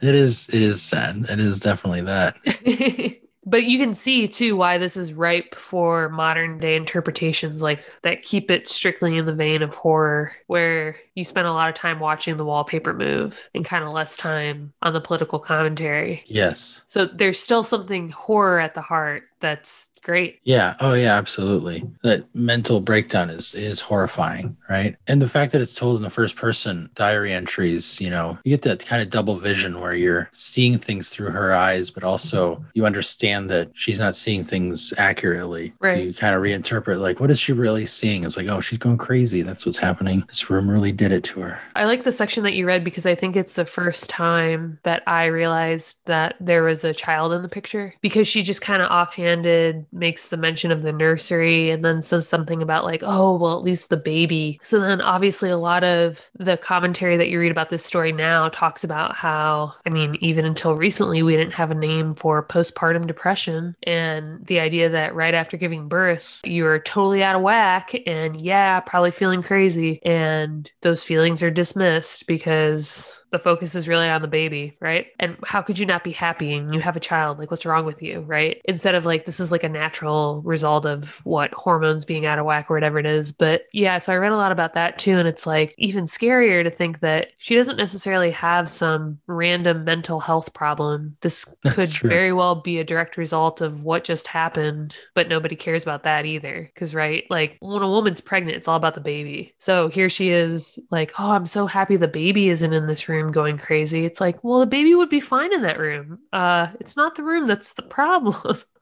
is, 0.00 0.48
it 0.50 0.62
is 0.62 0.82
sad. 0.82 1.16
It 1.28 1.40
is 1.40 1.58
definitely 1.60 2.02
that. 2.02 2.36
but 3.46 3.64
you 3.64 3.78
can 3.78 3.94
see 3.94 4.28
too 4.28 4.56
why 4.56 4.78
this 4.78 4.96
is 4.96 5.12
ripe 5.12 5.54
for 5.54 6.08
modern 6.08 6.58
day 6.58 6.76
interpretations 6.76 7.62
like 7.62 7.80
that 8.02 8.22
keep 8.22 8.50
it 8.50 8.68
strictly 8.68 9.16
in 9.16 9.26
the 9.26 9.34
vein 9.34 9.62
of 9.62 9.74
horror 9.74 10.32
where 10.46 10.96
you 11.20 11.24
spend 11.24 11.46
a 11.46 11.52
lot 11.52 11.68
of 11.68 11.74
time 11.74 12.00
watching 12.00 12.36
the 12.36 12.44
wallpaper 12.44 12.94
move 12.94 13.48
and 13.54 13.64
kind 13.64 13.84
of 13.84 13.92
less 13.92 14.16
time 14.16 14.72
on 14.82 14.92
the 14.94 15.00
political 15.00 15.38
commentary 15.38 16.24
Yes. 16.26 16.80
so 16.86 17.04
there's 17.06 17.38
still 17.38 17.62
something 17.62 18.10
horror 18.10 18.58
at 18.58 18.74
the 18.74 18.80
heart 18.82 19.24
that's 19.40 19.88
great 20.02 20.38
Yeah. 20.44 20.76
Oh, 20.80 20.94
yeah. 20.94 21.14
Absolutely. 21.16 21.84
That 22.02 22.24
mental 22.34 22.80
breakdown 22.80 23.28
is 23.28 23.54
is 23.54 23.82
horrifying, 23.82 24.56
right? 24.68 24.96
And 25.08 25.20
the 25.20 25.28
fact 25.28 25.52
that 25.52 25.60
it's 25.60 25.74
told 25.74 25.96
in 25.96 26.02
the 26.02 26.08
first 26.08 26.36
person 26.36 26.88
diary 26.94 27.34
entries, 27.34 28.00
you 28.00 28.08
know, 28.08 28.38
you 28.44 28.50
get 28.50 28.62
that 28.62 28.84
kind 28.86 29.02
of 29.02 29.10
double 29.10 29.36
vision 29.36 29.78
where 29.78 29.92
you're 29.94 30.30
seeing 30.32 30.78
things 30.78 31.10
through 31.10 31.30
her 31.32 31.52
eyes, 31.54 31.90
but 31.90 32.02
also 32.02 32.64
you 32.72 32.86
understand 32.86 33.50
that 33.50 33.70
she's 33.74 34.00
not 34.00 34.16
seeing 34.16 34.42
things 34.42 34.94
accurately. 34.96 35.74
Right. 35.80 36.06
You 36.06 36.14
kind 36.14 36.34
of 36.34 36.40
reinterpret 36.42 36.98
like, 36.98 37.20
what 37.20 37.30
is 37.30 37.38
she 37.38 37.52
really 37.52 37.84
seeing? 37.84 38.24
It's 38.24 38.38
like, 38.38 38.48
oh, 38.48 38.60
she's 38.62 38.78
going 38.78 38.96
crazy. 38.98 39.42
That's 39.42 39.66
what's 39.66 39.78
happening. 39.78 40.24
This 40.28 40.48
room 40.48 40.70
really 40.70 40.92
did 40.92 41.09
to 41.18 41.40
her. 41.40 41.60
I 41.76 41.84
like 41.84 42.04
the 42.04 42.12
section 42.12 42.44
that 42.44 42.54
you 42.54 42.66
read 42.66 42.84
because 42.84 43.06
I 43.06 43.14
think 43.14 43.36
it's 43.36 43.54
the 43.54 43.64
first 43.64 44.08
time 44.08 44.78
that 44.82 45.02
I 45.06 45.26
realized 45.26 45.98
that 46.06 46.36
there 46.40 46.62
was 46.62 46.84
a 46.84 46.94
child 46.94 47.32
in 47.32 47.42
the 47.42 47.48
picture 47.48 47.94
because 48.00 48.28
she 48.28 48.42
just 48.42 48.62
kind 48.62 48.82
of 48.82 48.90
offhanded 48.90 49.86
makes 49.92 50.30
the 50.30 50.36
mention 50.36 50.70
of 50.70 50.82
the 50.82 50.92
nursery 50.92 51.70
and 51.70 51.84
then 51.84 52.02
says 52.02 52.28
something 52.28 52.62
about 52.62 52.84
like, 52.84 53.02
oh, 53.04 53.36
well, 53.36 53.56
at 53.56 53.64
least 53.64 53.88
the 53.88 53.96
baby. 53.96 54.58
So 54.62 54.80
then 54.80 55.00
obviously 55.00 55.50
a 55.50 55.56
lot 55.56 55.84
of 55.84 56.30
the 56.38 56.56
commentary 56.56 57.16
that 57.16 57.28
you 57.28 57.40
read 57.40 57.50
about 57.50 57.70
this 57.70 57.84
story 57.84 58.12
now 58.12 58.48
talks 58.50 58.84
about 58.84 59.14
how, 59.16 59.74
I 59.86 59.90
mean, 59.90 60.16
even 60.20 60.44
until 60.44 60.76
recently, 60.76 61.22
we 61.22 61.36
didn't 61.36 61.54
have 61.54 61.70
a 61.70 61.74
name 61.74 62.12
for 62.12 62.46
postpartum 62.46 63.06
depression 63.06 63.76
and 63.84 64.44
the 64.46 64.60
idea 64.60 64.88
that 64.88 65.14
right 65.14 65.34
after 65.34 65.56
giving 65.56 65.88
birth, 65.88 66.40
you're 66.44 66.78
totally 66.80 67.22
out 67.22 67.36
of 67.36 67.42
whack 67.42 67.94
and 68.06 68.36
yeah, 68.36 68.80
probably 68.80 69.10
feeling 69.10 69.42
crazy. 69.42 70.00
And 70.04 70.70
those 70.82 70.99
feelings 71.02 71.42
are 71.42 71.50
dismissed 71.50 72.26
because 72.26 73.19
the 73.30 73.38
focus 73.38 73.74
is 73.74 73.88
really 73.88 74.08
on 74.08 74.22
the 74.22 74.28
baby, 74.28 74.76
right? 74.80 75.06
And 75.18 75.36
how 75.44 75.62
could 75.62 75.78
you 75.78 75.86
not 75.86 76.04
be 76.04 76.12
happy 76.12 76.52
and 76.54 76.74
you 76.74 76.80
have 76.80 76.96
a 76.96 77.00
child? 77.00 77.38
Like, 77.38 77.50
what's 77.50 77.66
wrong 77.66 77.84
with 77.84 78.02
you, 78.02 78.20
right? 78.20 78.60
Instead 78.64 78.94
of 78.94 79.06
like, 79.06 79.24
this 79.24 79.40
is 79.40 79.52
like 79.52 79.64
a 79.64 79.68
natural 79.68 80.42
result 80.42 80.86
of 80.86 81.24
what 81.24 81.52
hormones 81.54 82.04
being 82.04 82.26
out 82.26 82.38
of 82.38 82.46
whack 82.46 82.70
or 82.70 82.74
whatever 82.74 82.98
it 82.98 83.06
is. 83.06 83.32
But 83.32 83.66
yeah, 83.72 83.98
so 83.98 84.12
I 84.12 84.16
read 84.16 84.32
a 84.32 84.36
lot 84.36 84.52
about 84.52 84.74
that 84.74 84.98
too. 84.98 85.16
And 85.18 85.28
it's 85.28 85.46
like 85.46 85.74
even 85.78 86.04
scarier 86.04 86.64
to 86.64 86.70
think 86.70 87.00
that 87.00 87.32
she 87.38 87.54
doesn't 87.54 87.76
necessarily 87.76 88.30
have 88.32 88.68
some 88.68 89.18
random 89.26 89.84
mental 89.84 90.20
health 90.20 90.52
problem. 90.52 91.16
This 91.20 91.44
That's 91.62 91.74
could 91.74 91.90
true. 91.90 92.08
very 92.08 92.32
well 92.32 92.56
be 92.56 92.78
a 92.78 92.84
direct 92.84 93.16
result 93.16 93.60
of 93.60 93.84
what 93.84 94.04
just 94.04 94.26
happened, 94.26 94.96
but 95.14 95.28
nobody 95.28 95.54
cares 95.56 95.82
about 95.82 96.02
that 96.02 96.26
either. 96.26 96.70
Cause, 96.76 96.94
right, 96.94 97.24
like 97.30 97.56
when 97.60 97.82
a 97.82 97.88
woman's 97.88 98.20
pregnant, 98.20 98.56
it's 98.56 98.68
all 98.68 98.76
about 98.76 98.94
the 98.94 99.00
baby. 99.00 99.54
So 99.58 99.88
here 99.88 100.08
she 100.08 100.30
is, 100.30 100.78
like, 100.90 101.12
oh, 101.18 101.30
I'm 101.30 101.46
so 101.46 101.66
happy 101.66 101.96
the 101.96 102.08
baby 102.08 102.48
isn't 102.48 102.72
in 102.72 102.86
this 102.86 103.08
room 103.08 103.19
going 103.28 103.58
crazy. 103.58 104.04
It's 104.04 104.20
like, 104.20 104.42
well, 104.44 104.60
the 104.60 104.66
baby 104.66 104.94
would 104.94 105.08
be 105.10 105.20
fine 105.20 105.52
in 105.52 105.62
that 105.62 105.78
room. 105.78 106.20
Uh, 106.32 106.68
it's 106.80 106.96
not 106.96 107.14
the 107.14 107.22
room 107.22 107.46
that's 107.46 107.74
the 107.74 107.82
problem. 107.82 108.56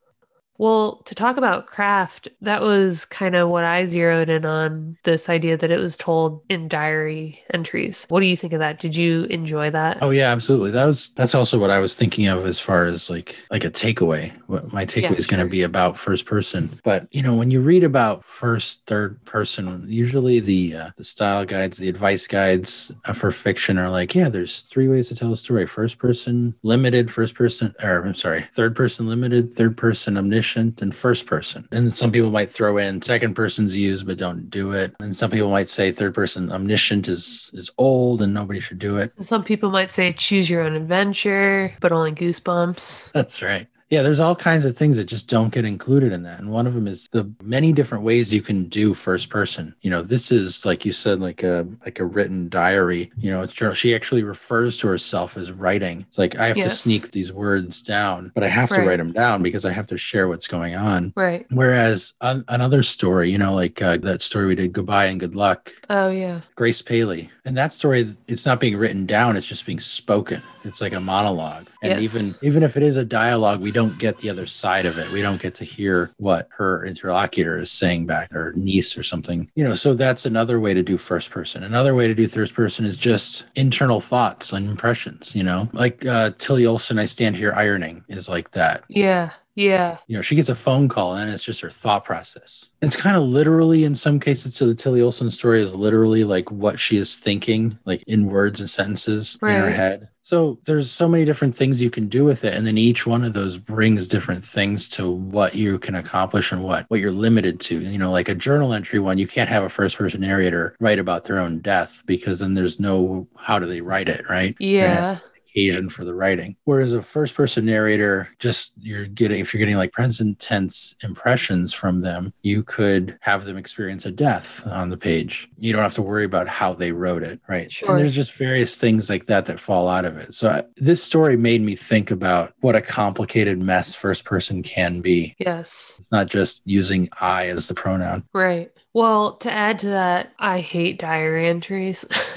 Well, 0.59 1.03
to 1.05 1.15
talk 1.15 1.37
about 1.37 1.67
craft, 1.67 2.29
that 2.41 2.62
was 2.62 3.05
kind 3.05 3.37
of 3.37 3.49
what 3.49 3.65
I 3.65 3.85
zeroed 3.85 4.29
in 4.29 4.45
on 4.45 4.99
this 5.05 5.29
idea 5.29 5.57
that 5.57 5.71
it 5.71 5.79
was 5.79 5.97
told 5.97 6.43
in 6.49 6.69
diary 6.69 7.41
entries. 7.55 8.07
What 8.09 8.21
do 8.21 8.27
you 8.27 8.37
think 8.37 8.53
of 8.53 8.59
that? 8.59 8.81
Did 8.81 8.97
you 8.97 9.25
enjoy 9.25 9.71
that? 9.71 9.99
Oh 10.00 10.11
yeah, 10.11 10.31
absolutely. 10.31 10.71
That 10.71 10.87
was 10.87 11.09
that's 11.17 11.35
also 11.35 11.59
what 11.59 11.71
I 11.71 11.81
was 11.81 11.97
thinking 11.97 12.29
of 12.29 12.47
as 12.47 12.61
far 12.61 12.87
as 12.87 13.11
like 13.11 13.35
like 13.50 13.65
a 13.65 13.71
takeaway. 13.71 14.33
What 14.47 14.73
my 14.73 14.87
takeaway 14.87 15.03
Yeah, 15.03 15.15
is 15.17 15.27
going 15.27 15.41
to 15.41 15.47
be 15.47 15.62
about 15.62 15.99
first 15.99 16.25
person. 16.25 16.79
But 16.85 17.09
you 17.11 17.21
know, 17.21 17.35
when 17.35 17.50
you 17.50 17.61
read 17.61 17.83
about 17.83 18.25
first, 18.25 18.87
third 18.87 19.25
person, 19.25 19.85
usually 19.88 20.38
the 20.38 20.77
uh, 20.77 20.91
the 20.97 21.03
style 21.05 21.45
guides, 21.45 21.79
the 21.79 21.88
advice 21.88 22.29
guides 22.29 22.93
uh, 23.07 23.12
for 23.12 23.33
fiction 23.33 23.77
are 23.77 23.91
like, 23.91 24.15
yeah, 24.15 24.29
there's 24.29 24.61
three 24.62 24.87
ways 24.88 25.09
to 25.09 25.17
tell 25.17 25.33
a 25.33 25.37
story: 25.37 25.67
first 25.67 25.99
person, 25.99 26.55
limited, 26.62 27.11
first 27.11 27.35
person, 27.35 27.75
or 27.83 28.05
I'm 28.05 28.15
sorry, 28.15 28.47
third 28.53 28.77
person, 28.77 29.09
limited, 29.09 29.53
third 29.53 29.77
person, 29.77 30.17
omniscient, 30.17 30.48
and 30.57 30.95
first 30.95 31.26
person. 31.26 31.69
And 31.73 31.95
some 31.95 32.12
people 32.12 32.31
might 32.31 32.50
throw 32.50 32.78
in 32.78 33.02
second 33.02 33.35
person's 33.35 33.76
used, 33.76 34.07
but 34.07 34.19
don't 34.19 34.50
do 34.50 34.73
it. 34.73 34.95
And 35.00 35.14
some 35.14 35.31
people 35.31 35.50
might 35.50 35.69
say 35.69 35.93
third 35.93 36.14
person 36.14 36.50
omniscient 36.50 37.09
is 37.09 37.50
is 37.55 37.71
old 37.78 38.23
and 38.23 38.35
nobody 38.35 38.61
should 38.61 38.78
do 38.78 38.97
it. 38.99 39.12
And 39.17 39.26
some 39.26 39.45
people 39.45 39.71
might 39.71 39.93
say 39.93 40.12
choose 40.12 40.49
your 40.49 40.62
own 40.62 40.75
adventure, 40.75 41.75
but 41.81 41.93
only 41.93 42.12
goosebumps. 42.12 43.12
That's 43.12 43.43
right. 43.43 43.67
Yeah, 43.90 44.02
there's 44.02 44.21
all 44.21 44.37
kinds 44.37 44.64
of 44.64 44.76
things 44.76 44.97
that 44.99 45.04
just 45.04 45.28
don't 45.28 45.52
get 45.52 45.64
included 45.64 46.12
in 46.12 46.23
that. 46.25 46.40
And 46.40 46.50
one 46.50 46.66
of 46.66 46.75
them 46.75 46.87
is 46.87 47.09
the 47.12 47.30
many 47.42 47.73
different 47.73 48.04
ways 48.04 48.33
you 48.33 48.42
can 48.42 48.64
do 48.64 48.95
first 48.95 49.30
person. 49.30 49.75
You 49.80 49.90
know, 49.90 50.02
this 50.02 50.30
is 50.30 50.66
like 50.66 50.85
you 50.85 50.92
said, 50.92 51.21
like 51.21 51.42
a 51.42 51.66
like 51.85 51.99
a 51.99 52.04
written 52.04 52.49
diary. 52.49 53.11
You 53.16 53.30
know, 53.30 53.42
it's. 53.42 53.54
She 53.78 53.95
actually 53.95 54.23
refers 54.23 54.76
to 54.78 54.88
herself 54.88 55.37
as 55.37 55.52
writing. 55.52 56.04
It's 56.09 56.18
like 56.18 56.38
I 56.38 56.49
have 56.49 56.57
to 56.57 56.71
sneak 56.71 57.11
these 57.11 57.33
words 57.33 57.83
down, 57.83 58.30
but 58.35 58.45
I 58.45 58.49
have 58.49 58.68
to 58.71 58.83
write 58.83 58.99
them 58.99 59.12
down 59.12 59.42
because 59.42 59.64
I 59.64 59.73
have 59.73 59.87
to 59.88 59.99
share 59.99 60.28
what's 60.28 60.47
going 60.47 60.75
on. 60.75 61.12
Right. 61.16 61.47
Whereas 61.50 62.14
an, 62.21 62.45
another 62.49 62.83
story, 62.83 63.30
you 63.30 63.38
know, 63.38 63.54
like 63.54 63.80
uh, 63.83 63.97
that 63.99 64.23
story 64.23 64.47
we 64.47 64.54
did, 64.54 64.73
Goodbye 64.73 65.07
and 65.07 65.18
Good 65.21 65.35
Luck, 65.35 65.73
Oh, 65.90 66.11
yeah. 66.11 66.40
Grace 66.54 66.83
Paley. 66.83 67.30
And 67.45 67.57
that 67.57 67.73
story, 67.73 68.14
it's 68.26 68.45
not 68.45 68.61
being 68.61 68.76
written 68.76 69.07
down, 69.07 69.37
it's 69.37 69.47
just 69.47 69.64
being 69.66 69.80
spoken. 69.80 70.42
It's 70.64 70.80
like 70.80 70.92
a 70.92 71.00
monologue. 71.00 71.66
And 71.81 72.03
Yes. 72.03 72.15
even 72.17 72.35
even 72.43 72.63
if 72.63 72.77
it 72.77 72.83
is 72.83 72.97
a 72.97 73.05
dialogue, 73.05 73.61
we 73.61 73.71
don't 73.71 73.99
get 73.99 74.19
the 74.19 74.31
other 74.31 74.47
side 74.47 74.85
of 74.85 74.99
it. 74.99 75.11
We 75.13 75.23
don't 75.23 75.41
get 75.41 75.55
to 75.57 75.65
hear 75.65 76.11
what 76.17 76.49
her 76.57 76.85
interlocutor 76.85 77.59
is 77.59 77.71
saying 77.71 78.07
back, 78.07 78.35
or 78.35 78.53
niece 78.57 78.99
or 78.99 79.03
something. 79.05 79.51
You 79.55 79.65
know, 79.65 79.75
so 79.75 79.95
that's 79.95 80.27
another 80.27 80.59
way 80.59 80.75
to 80.75 80.83
do 80.83 80.97
first 80.97 81.31
person. 81.31 81.63
Another 81.63 81.95
way 81.95 82.09
to 82.09 82.15
do 82.15 82.27
third 82.27 82.53
person 82.53 82.85
is 82.85 82.97
just 82.97 83.47
internal 83.55 84.01
thoughts 84.01 84.53
and 84.53 84.69
impressions, 84.69 85.37
you 85.37 85.45
know. 85.45 85.69
Like 85.73 86.05
uh 86.05 86.31
Tillie 86.39 86.67
Olsen, 86.67 86.99
I 86.99 87.05
stand 87.05 87.37
here 87.37 87.53
ironing 87.53 88.05
is 88.09 88.29
like 88.29 88.51
that 88.53 88.83
Yeah. 88.89 89.31
Yeah. 89.55 89.99
you 90.07 90.15
know, 90.17 90.23
she 90.23 90.37
gets 90.37 90.49
a 90.49 90.55
phone 90.55 90.89
call 90.89 91.17
and 91.17 91.29
it's 91.31 91.43
just 91.43 91.61
her 91.63 91.71
thought 91.71 92.05
process. 92.05 92.69
It's 92.81 92.95
kind 92.95 93.17
of 93.17 93.25
literally 93.25 93.83
in 93.85 93.95
some 93.97 94.21
cases. 94.21 94.55
So 94.55 94.67
the 94.67 94.75
Tillie 94.75 95.03
Olsen 95.03 95.33
story 95.33 95.63
is 95.63 95.75
literally 95.75 96.23
like 96.23 96.49
what 96.53 96.79
she 96.79 96.97
is 96.97 97.17
thinking, 97.17 97.77
like 97.85 98.05
in 98.07 98.27
words 98.27 98.61
and 98.61 98.71
sentences 98.71 99.37
in 99.43 99.49
her 99.49 99.71
head. 99.71 100.09
So 100.29 100.59
there's 100.67 100.91
so 100.91 101.09
many 101.09 101.25
different 101.25 101.57
things 101.57 101.81
you 101.81 101.89
can 101.89 102.07
do 102.07 102.23
with 102.23 102.45
it. 102.45 102.53
And 102.53 102.67
then 102.67 102.77
each 102.77 103.07
one 103.07 103.25
of 103.25 103.33
those 103.33 103.57
brings 103.57 104.07
different 104.07 104.45
things 104.45 104.87
to 104.91 105.11
what 105.11 105.55
you 105.55 105.79
can 105.79 105.95
accomplish 105.95 106.53
and 106.53 106.63
what, 106.63 106.85
what 106.89 107.01
you're 107.01 107.13
limited 107.13 107.61
to. 107.61 107.81
You 107.81 107.97
know, 107.97 108.11
like 108.11 108.29
a 108.29 108.35
journal 108.35 108.75
entry 108.75 108.99
one, 108.99 109.17
you 109.17 109.27
can't 109.27 109.49
have 109.49 109.65
a 109.65 109.71
first 109.71 109.97
person 109.97 110.21
narrator 110.21 110.77
write 110.81 110.99
about 110.99 111.25
their 111.25 111.39
own 111.39 111.61
death 111.61 112.03
because 112.05 112.41
then 112.41 112.53
there's 112.53 112.79
no, 112.79 113.27
how 113.37 113.59
do 113.59 113.65
they 113.65 113.81
write 113.81 114.11
it? 114.11 114.29
Right. 114.29 114.55
Yeah. 114.59 115.17
Occasion 115.49 115.88
for 115.88 116.05
the 116.05 116.14
writing. 116.14 116.57
Whereas 116.64 116.93
a 116.93 117.02
first 117.02 117.35
person 117.35 117.67
narrator, 117.67 118.28
just 118.38 118.73
you're 118.78 119.07
getting, 119.07 119.40
if 119.40 119.52
you're 119.52 119.59
getting 119.59 119.76
like 119.76 119.93
present 119.93 120.38
tense 120.38 120.95
impressions 121.02 121.73
from 121.73 122.02
them, 122.02 122.33
you 122.43 122.62
could 122.62 123.19
have 123.21 123.45
them 123.45 123.57
experience 123.57 124.07
a 124.07 124.11
death 124.11 124.67
on 124.67 124.90
the 124.90 124.97
page. 124.97 125.49
You 125.57 125.73
don't 125.73 125.83
have 125.83 125.95
to 125.95 126.02
worry 126.02 126.25
about 126.25 126.49
how 126.49 126.75
they 126.75 126.93
wrote 126.93 127.23
it. 127.23 127.40
Right. 127.49 127.71
Sure. 127.73 127.90
And 127.90 127.99
there's 127.99 128.14
just 128.14 128.35
various 128.35 128.76
things 128.76 129.09
like 129.09 129.26
that 129.26 129.47
that 129.47 129.61
fall 129.61 129.88
out 129.88 130.05
of 130.05 130.17
it. 130.17 130.35
So 130.35 130.49
I, 130.49 130.62
this 130.76 131.02
story 131.02 131.37
made 131.37 131.62
me 131.62 131.76
think 131.76 132.11
about 132.11 132.52
what 132.61 132.76
a 132.76 132.83
complicated 132.83 133.61
mess 133.61 133.95
first 133.95 134.25
person 134.25 134.62
can 134.62 135.00
be. 135.00 135.35
Yes. 135.38 135.95
It's 135.99 136.12
not 136.12 136.26
just 136.26 136.62
using 136.64 137.09
I 137.21 137.47
as 137.47 137.69
the 137.69 137.75
pronoun. 137.75 138.25
Right. 138.33 138.71
Well, 138.95 139.37
to 139.38 139.52
add 139.52 139.78
to 139.80 139.88
that, 139.88 140.33
I 140.38 140.61
hate 140.61 140.99
diary 140.99 141.47
entries. 141.47 142.04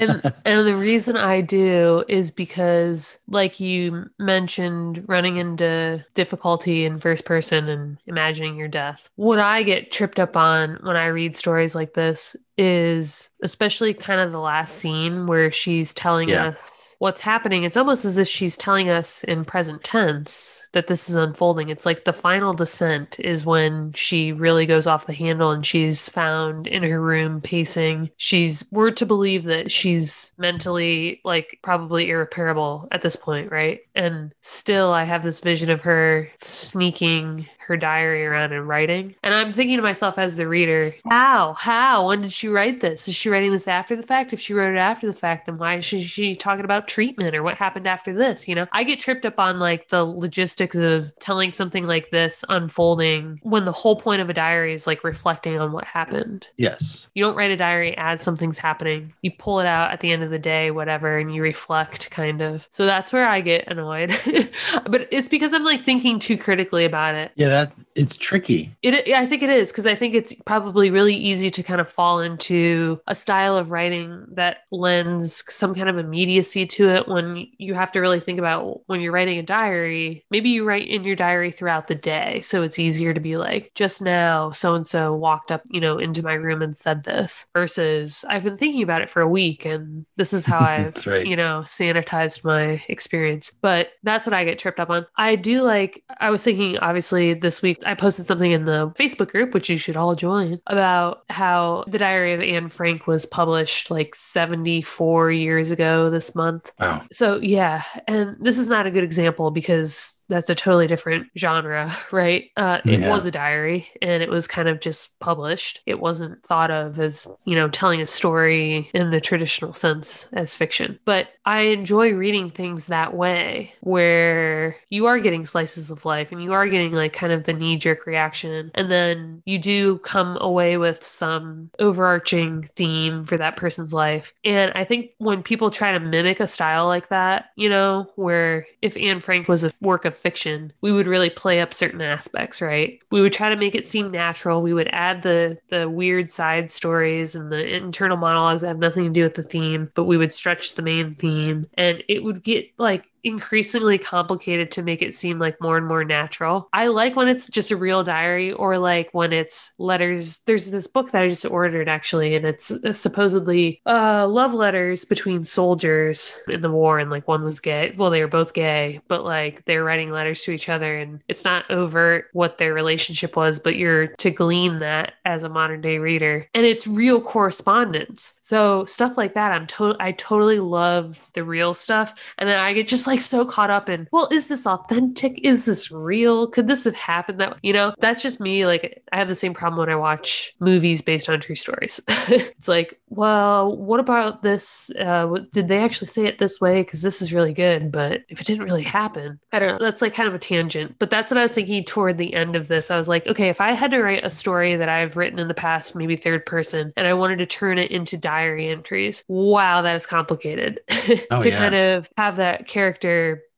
and 0.00 0.32
and 0.44 0.66
the 0.66 0.76
reason 0.76 1.16
I 1.16 1.40
do 1.40 2.04
is 2.08 2.30
because 2.30 3.18
like 3.28 3.60
you 3.60 4.10
mentioned 4.18 5.04
running 5.08 5.36
into 5.36 6.04
difficulty 6.14 6.84
in 6.84 6.98
first 6.98 7.24
person 7.24 7.68
and 7.68 7.98
imagining 8.06 8.56
your 8.56 8.68
death. 8.68 9.08
What 9.16 9.38
I 9.38 9.62
get 9.62 9.92
tripped 9.92 10.18
up 10.20 10.36
on 10.36 10.78
when 10.82 10.96
I 10.96 11.06
read 11.06 11.36
stories 11.36 11.74
like 11.74 11.94
this 11.94 12.36
is 12.58 13.28
especially 13.42 13.94
kind 13.94 14.20
of 14.20 14.32
the 14.32 14.40
last 14.40 14.74
scene 14.78 15.26
where 15.26 15.50
she's 15.52 15.94
telling 15.94 16.28
Yeah. 16.28 16.46
us 16.48 16.96
what's 16.98 17.20
happening. 17.20 17.62
It's 17.62 17.76
almost 17.76 18.04
as 18.04 18.18
if 18.18 18.26
she's 18.26 18.56
telling 18.56 18.88
us 18.88 19.22
in 19.24 19.44
present 19.44 19.84
tense 19.84 20.68
that 20.72 20.88
this 20.88 21.08
is 21.08 21.14
unfolding. 21.14 21.68
It's 21.68 21.86
like 21.86 22.04
the 22.04 22.12
final 22.12 22.52
descent 22.52 23.14
is 23.20 23.46
when 23.46 23.92
she 23.92 24.32
really 24.32 24.66
goes 24.66 24.88
off 24.88 25.06
the 25.06 25.12
handle 25.12 25.52
and 25.52 25.64
she's 25.64 26.08
found 26.08 26.66
in 26.66 26.82
her 26.82 27.00
room 27.00 27.40
pacing. 27.40 28.10
She's 28.16 28.64
we're 28.72 28.90
to 28.90 29.06
believe 29.06 29.44
that 29.44 29.70
she's 29.70 30.32
mentally 30.36 31.20
like 31.24 31.60
probably 31.62 32.10
irreparable 32.10 32.88
at 32.90 33.02
this 33.02 33.14
point, 33.14 33.52
right? 33.52 33.80
And 33.94 34.32
still 34.40 34.92
I 34.92 35.04
have 35.04 35.22
this 35.22 35.38
vision 35.38 35.70
of 35.70 35.82
her 35.82 36.28
sneaking 36.42 37.46
her 37.68 37.76
diary 37.76 38.26
around 38.26 38.52
and 38.52 38.66
writing. 38.66 39.14
And 39.22 39.34
I'm 39.34 39.52
thinking 39.52 39.76
to 39.76 39.82
myself 39.82 40.18
as 40.18 40.36
the 40.36 40.48
reader, 40.48 40.94
how? 41.08 41.52
How? 41.52 42.08
When 42.08 42.22
did 42.22 42.32
she 42.32 42.48
write 42.48 42.80
this? 42.80 43.06
Is 43.06 43.14
she 43.14 43.28
writing 43.28 43.52
this 43.52 43.68
after 43.68 43.94
the 43.94 44.02
fact? 44.02 44.32
If 44.32 44.40
she 44.40 44.54
wrote 44.54 44.74
it 44.74 44.78
after 44.78 45.06
the 45.06 45.12
fact, 45.12 45.46
then 45.46 45.58
why 45.58 45.76
is 45.76 45.84
she, 45.84 46.02
she 46.02 46.34
talking 46.34 46.64
about 46.64 46.88
treatment 46.88 47.36
or 47.36 47.42
what 47.42 47.56
happened 47.56 47.86
after 47.86 48.12
this? 48.12 48.48
You 48.48 48.54
know, 48.54 48.66
I 48.72 48.84
get 48.84 49.00
tripped 49.00 49.26
up 49.26 49.38
on 49.38 49.58
like 49.58 49.90
the 49.90 50.04
logistics 50.04 50.76
of 50.76 51.12
telling 51.18 51.52
something 51.52 51.86
like 51.86 52.10
this 52.10 52.44
unfolding 52.48 53.38
when 53.42 53.66
the 53.66 53.72
whole 53.72 53.96
point 53.96 54.22
of 54.22 54.30
a 54.30 54.34
diary 54.34 54.72
is 54.72 54.86
like 54.86 55.04
reflecting 55.04 55.58
on 55.58 55.72
what 55.72 55.84
happened. 55.84 56.48
yes. 56.56 57.06
You 57.14 57.24
don't 57.24 57.36
write 57.36 57.50
a 57.50 57.56
diary 57.56 57.96
as 57.98 58.22
something's 58.22 58.58
happening. 58.58 59.12
You 59.22 59.30
pull 59.30 59.60
it 59.60 59.66
out 59.66 59.92
at 59.92 60.00
the 60.00 60.10
end 60.10 60.22
of 60.22 60.30
the 60.30 60.38
day, 60.38 60.70
whatever, 60.70 61.18
and 61.18 61.34
you 61.34 61.42
reflect 61.42 62.10
kind 62.10 62.40
of. 62.40 62.66
So 62.70 62.86
that's 62.86 63.12
where 63.12 63.28
I 63.28 63.40
get 63.40 63.68
annoyed. 63.68 64.10
but 64.88 65.08
it's 65.10 65.28
because 65.28 65.52
I'm 65.52 65.64
like 65.64 65.82
thinking 65.82 66.18
too 66.18 66.38
critically 66.38 66.84
about 66.84 67.14
it. 67.14 67.32
Yeah, 67.34 67.48
that 67.58 67.72
it's 67.98 68.16
tricky. 68.16 68.76
It, 68.82 69.12
I 69.12 69.26
think 69.26 69.42
it 69.42 69.50
is 69.50 69.72
because 69.72 69.86
I 69.86 69.94
think 69.94 70.14
it's 70.14 70.32
probably 70.46 70.90
really 70.90 71.16
easy 71.16 71.50
to 71.50 71.62
kind 71.62 71.80
of 71.80 71.90
fall 71.90 72.20
into 72.20 73.00
a 73.08 73.14
style 73.14 73.56
of 73.56 73.70
writing 73.72 74.24
that 74.32 74.58
lends 74.70 75.44
some 75.52 75.74
kind 75.74 75.88
of 75.88 75.98
immediacy 75.98 76.66
to 76.66 76.88
it 76.90 77.08
when 77.08 77.46
you 77.58 77.74
have 77.74 77.90
to 77.92 78.00
really 78.00 78.20
think 78.20 78.38
about 78.38 78.80
when 78.86 79.00
you're 79.00 79.12
writing 79.12 79.38
a 79.38 79.42
diary. 79.42 80.24
Maybe 80.30 80.50
you 80.50 80.64
write 80.64 80.88
in 80.88 81.02
your 81.02 81.16
diary 81.16 81.50
throughout 81.50 81.88
the 81.88 81.96
day, 81.96 82.40
so 82.40 82.62
it's 82.62 82.78
easier 82.78 83.12
to 83.12 83.20
be 83.20 83.36
like, 83.36 83.72
just 83.74 84.00
now, 84.00 84.52
so 84.52 84.74
and 84.74 84.86
so 84.86 85.14
walked 85.14 85.50
up, 85.50 85.62
you 85.68 85.80
know, 85.80 85.98
into 85.98 86.22
my 86.22 86.34
room 86.34 86.62
and 86.62 86.76
said 86.76 87.02
this, 87.02 87.46
versus 87.52 88.24
I've 88.28 88.44
been 88.44 88.56
thinking 88.56 88.82
about 88.82 89.02
it 89.02 89.10
for 89.10 89.22
a 89.22 89.28
week 89.28 89.64
and 89.64 90.06
this 90.16 90.32
is 90.32 90.46
how 90.46 90.58
I've, 90.60 91.04
right. 91.04 91.26
you 91.26 91.34
know, 91.34 91.62
sanitized 91.66 92.44
my 92.44 92.82
experience. 92.88 93.52
But 93.60 93.88
that's 94.04 94.24
what 94.24 94.34
I 94.34 94.44
get 94.44 94.60
tripped 94.60 94.78
up 94.78 94.90
on. 94.90 95.06
I 95.16 95.34
do 95.34 95.62
like, 95.62 96.04
I 96.20 96.30
was 96.30 96.44
thinking, 96.44 96.78
obviously, 96.78 97.34
this 97.34 97.60
week 97.60 97.78
I 97.88 97.94
posted 97.94 98.26
something 98.26 98.52
in 98.52 98.66
the 98.66 98.90
Facebook 98.98 99.30
group, 99.30 99.54
which 99.54 99.70
you 99.70 99.78
should 99.78 99.96
all 99.96 100.14
join, 100.14 100.60
about 100.66 101.22
how 101.30 101.84
the 101.88 101.98
Diary 101.98 102.34
of 102.34 102.42
Anne 102.42 102.68
Frank 102.68 103.06
was 103.06 103.24
published 103.24 103.90
like 103.90 104.14
74 104.14 105.32
years 105.32 105.70
ago 105.70 106.10
this 106.10 106.34
month. 106.34 106.70
Wow. 106.78 107.02
So, 107.10 107.40
yeah. 107.40 107.82
And 108.06 108.36
this 108.40 108.58
is 108.58 108.68
not 108.68 108.86
a 108.86 108.90
good 108.90 109.04
example 109.04 109.50
because 109.50 110.22
that's 110.28 110.50
a 110.50 110.54
totally 110.54 110.86
different 110.86 111.28
genre, 111.36 111.96
right? 112.12 112.50
Uh, 112.56 112.80
it 112.84 113.08
was 113.08 113.26
a 113.26 113.30
diary 113.30 113.88
and 114.02 114.22
it 114.22 114.28
was 114.28 114.46
kind 114.46 114.68
of 114.68 114.80
just 114.80 115.18
published. 115.20 115.80
It 115.86 116.00
wasn't 116.00 116.42
thought 116.44 116.70
of 116.70 117.00
as, 117.00 117.26
you 117.44 117.54
know, 117.54 117.68
telling 117.68 118.00
a 118.00 118.06
story 118.06 118.90
in 118.92 119.10
the 119.10 119.20
traditional 119.20 119.72
sense 119.72 120.28
as 120.34 120.54
fiction. 120.54 120.98
But 121.04 121.28
I 121.44 121.60
enjoy 121.60 122.12
reading 122.12 122.50
things 122.50 122.86
that 122.86 123.14
way 123.14 123.72
where 123.80 124.76
you 124.90 125.06
are 125.06 125.18
getting 125.18 125.44
slices 125.44 125.90
of 125.90 126.04
life 126.04 126.30
and 126.30 126.42
you 126.42 126.52
are 126.52 126.66
getting 126.66 126.92
like 126.92 127.14
kind 127.14 127.32
of 127.32 127.44
the 127.44 127.54
knee 127.68 127.76
jerk 127.78 128.06
reaction. 128.06 128.70
And 128.74 128.90
then 128.90 129.42
you 129.44 129.58
do 129.58 129.98
come 129.98 130.38
away 130.40 130.76
with 130.76 131.04
some 131.04 131.70
overarching 131.78 132.68
theme 132.76 133.24
for 133.24 133.36
that 133.36 133.56
person's 133.56 133.92
life. 133.92 134.32
And 134.44 134.72
I 134.74 134.84
think 134.84 135.10
when 135.18 135.42
people 135.42 135.70
try 135.70 135.92
to 135.92 136.00
mimic 136.00 136.40
a 136.40 136.46
style 136.46 136.86
like 136.86 137.08
that, 137.08 137.50
you 137.56 137.68
know, 137.68 138.10
where 138.16 138.66
if 138.82 138.96
Anne 138.96 139.20
Frank 139.20 139.48
was 139.48 139.64
a 139.64 139.72
work 139.80 140.04
of 140.04 140.16
fiction, 140.16 140.72
we 140.80 140.92
would 140.92 141.06
really 141.06 141.30
play 141.30 141.60
up 141.60 141.74
certain 141.74 142.00
aspects, 142.00 142.60
right? 142.60 143.00
We 143.10 143.20
would 143.20 143.32
try 143.32 143.50
to 143.50 143.56
make 143.56 143.74
it 143.74 143.86
seem 143.86 144.10
natural. 144.10 144.62
We 144.62 144.74
would 144.74 144.88
add 144.92 145.22
the 145.22 145.58
the 145.70 145.88
weird 145.88 146.30
side 146.30 146.70
stories 146.70 147.34
and 147.34 147.52
the 147.52 147.74
internal 147.74 148.16
monologues 148.16 148.62
that 148.62 148.68
have 148.68 148.78
nothing 148.78 149.04
to 149.04 149.10
do 149.10 149.22
with 149.22 149.34
the 149.34 149.42
theme, 149.42 149.90
but 149.94 150.04
we 150.04 150.16
would 150.16 150.32
stretch 150.32 150.74
the 150.74 150.82
main 150.82 151.14
theme 151.16 151.64
and 151.74 152.02
it 152.08 152.22
would 152.22 152.42
get 152.42 152.70
like 152.78 153.04
increasingly 153.24 153.98
complicated 153.98 154.70
to 154.72 154.82
make 154.82 155.02
it 155.02 155.14
seem 155.14 155.38
like 155.38 155.60
more 155.60 155.76
and 155.76 155.86
more 155.86 156.04
natural. 156.04 156.68
I 156.72 156.88
like 156.88 157.16
when 157.16 157.28
it's 157.28 157.48
just 157.48 157.70
a 157.70 157.76
real 157.76 158.04
diary 158.04 158.52
or 158.52 158.78
like 158.78 159.10
when 159.12 159.32
it's 159.32 159.72
letters. 159.78 160.38
There's 160.40 160.70
this 160.70 160.86
book 160.86 161.10
that 161.10 161.22
I 161.22 161.28
just 161.28 161.44
ordered 161.44 161.88
actually, 161.88 162.34
and 162.36 162.44
it's 162.44 162.70
uh, 162.70 162.92
supposedly 162.92 163.80
uh, 163.86 164.26
love 164.28 164.54
letters 164.54 165.04
between 165.04 165.44
soldiers 165.44 166.34
in 166.48 166.60
the 166.60 166.70
war, 166.70 166.98
and 166.98 167.10
like 167.10 167.26
one 167.28 167.44
was 167.44 167.60
gay. 167.60 167.92
Well, 167.96 168.10
they 168.10 168.20
were 168.20 168.28
both 168.28 168.54
gay, 168.54 169.00
but 169.08 169.24
like 169.24 169.64
they're 169.64 169.84
writing 169.84 170.10
letters 170.10 170.42
to 170.42 170.52
each 170.52 170.68
other, 170.68 170.96
and 170.96 171.20
it's 171.28 171.44
not 171.44 171.70
overt 171.70 172.26
what 172.32 172.58
their 172.58 172.74
relationship 172.74 173.36
was, 173.36 173.58
but 173.58 173.76
you're 173.76 174.08
to 174.08 174.30
glean 174.30 174.78
that 174.78 175.14
as 175.24 175.42
a 175.42 175.48
modern 175.48 175.80
day 175.80 175.98
reader, 175.98 176.46
and 176.54 176.64
it's 176.64 176.86
real 176.86 177.20
correspondence. 177.20 178.34
So 178.42 178.84
stuff 178.84 179.16
like 179.16 179.34
that, 179.34 179.52
I'm 179.52 179.66
to- 179.66 179.96
I 180.00 180.12
totally 180.12 180.60
love 180.60 181.28
the 181.34 181.44
real 181.44 181.74
stuff, 181.74 182.14
and 182.38 182.48
then 182.48 182.58
I 182.58 182.72
get 182.72 182.88
just 182.88 183.06
like 183.08 183.20
so 183.20 183.44
caught 183.44 183.70
up 183.70 183.88
in, 183.88 184.06
well, 184.12 184.28
is 184.30 184.48
this 184.48 184.66
authentic? 184.66 185.40
Is 185.42 185.64
this 185.64 185.90
real? 185.90 186.46
Could 186.46 186.68
this 186.68 186.84
have 186.84 186.94
happened? 186.94 187.40
That 187.40 187.58
you 187.62 187.72
know, 187.72 187.94
that's 187.98 188.22
just 188.22 188.40
me. 188.40 188.66
Like 188.66 189.02
I 189.12 189.18
have 189.18 189.28
the 189.28 189.34
same 189.34 189.54
problem 189.54 189.80
when 189.80 189.90
I 189.90 189.96
watch 189.96 190.54
movies 190.60 191.02
based 191.02 191.28
on 191.28 191.40
true 191.40 191.56
stories. 191.56 192.00
it's 192.08 192.68
like, 192.68 193.00
well, 193.08 193.76
what 193.76 194.00
about 194.00 194.42
this? 194.42 194.90
Uh, 194.98 195.38
did 195.52 195.68
they 195.68 195.78
actually 195.78 196.08
say 196.08 196.26
it 196.26 196.38
this 196.38 196.60
way? 196.60 196.82
Because 196.82 197.02
this 197.02 197.20
is 197.22 197.32
really 197.32 197.52
good, 197.52 197.90
but 197.90 198.22
if 198.28 198.40
it 198.40 198.46
didn't 198.46 198.64
really 198.64 198.82
happen, 198.82 199.40
I 199.52 199.58
don't 199.58 199.78
know. 199.78 199.84
That's 199.84 200.02
like 200.02 200.14
kind 200.14 200.28
of 200.28 200.34
a 200.34 200.38
tangent. 200.38 200.96
But 200.98 201.10
that's 201.10 201.30
what 201.30 201.38
I 201.38 201.42
was 201.42 201.52
thinking 201.52 201.84
toward 201.84 202.18
the 202.18 202.34
end 202.34 202.54
of 202.56 202.68
this. 202.68 202.90
I 202.90 202.96
was 202.96 203.08
like, 203.08 203.26
okay, 203.26 203.48
if 203.48 203.60
I 203.60 203.72
had 203.72 203.90
to 203.92 204.02
write 204.02 204.24
a 204.24 204.30
story 204.30 204.76
that 204.76 204.88
I've 204.88 205.16
written 205.16 205.38
in 205.38 205.48
the 205.48 205.54
past, 205.54 205.96
maybe 205.96 206.16
third 206.16 206.44
person, 206.46 206.92
and 206.96 207.06
I 207.06 207.14
wanted 207.14 207.38
to 207.38 207.46
turn 207.46 207.78
it 207.78 207.90
into 207.90 208.16
diary 208.16 208.68
entries, 208.68 209.24
wow, 209.28 209.82
that 209.82 209.96
is 209.96 210.06
complicated. 210.06 210.80
Oh, 211.30 211.42
to 211.42 211.48
yeah. 211.48 211.58
kind 211.58 211.74
of 211.74 212.08
have 212.16 212.36
that 212.36 212.66
character 212.68 212.97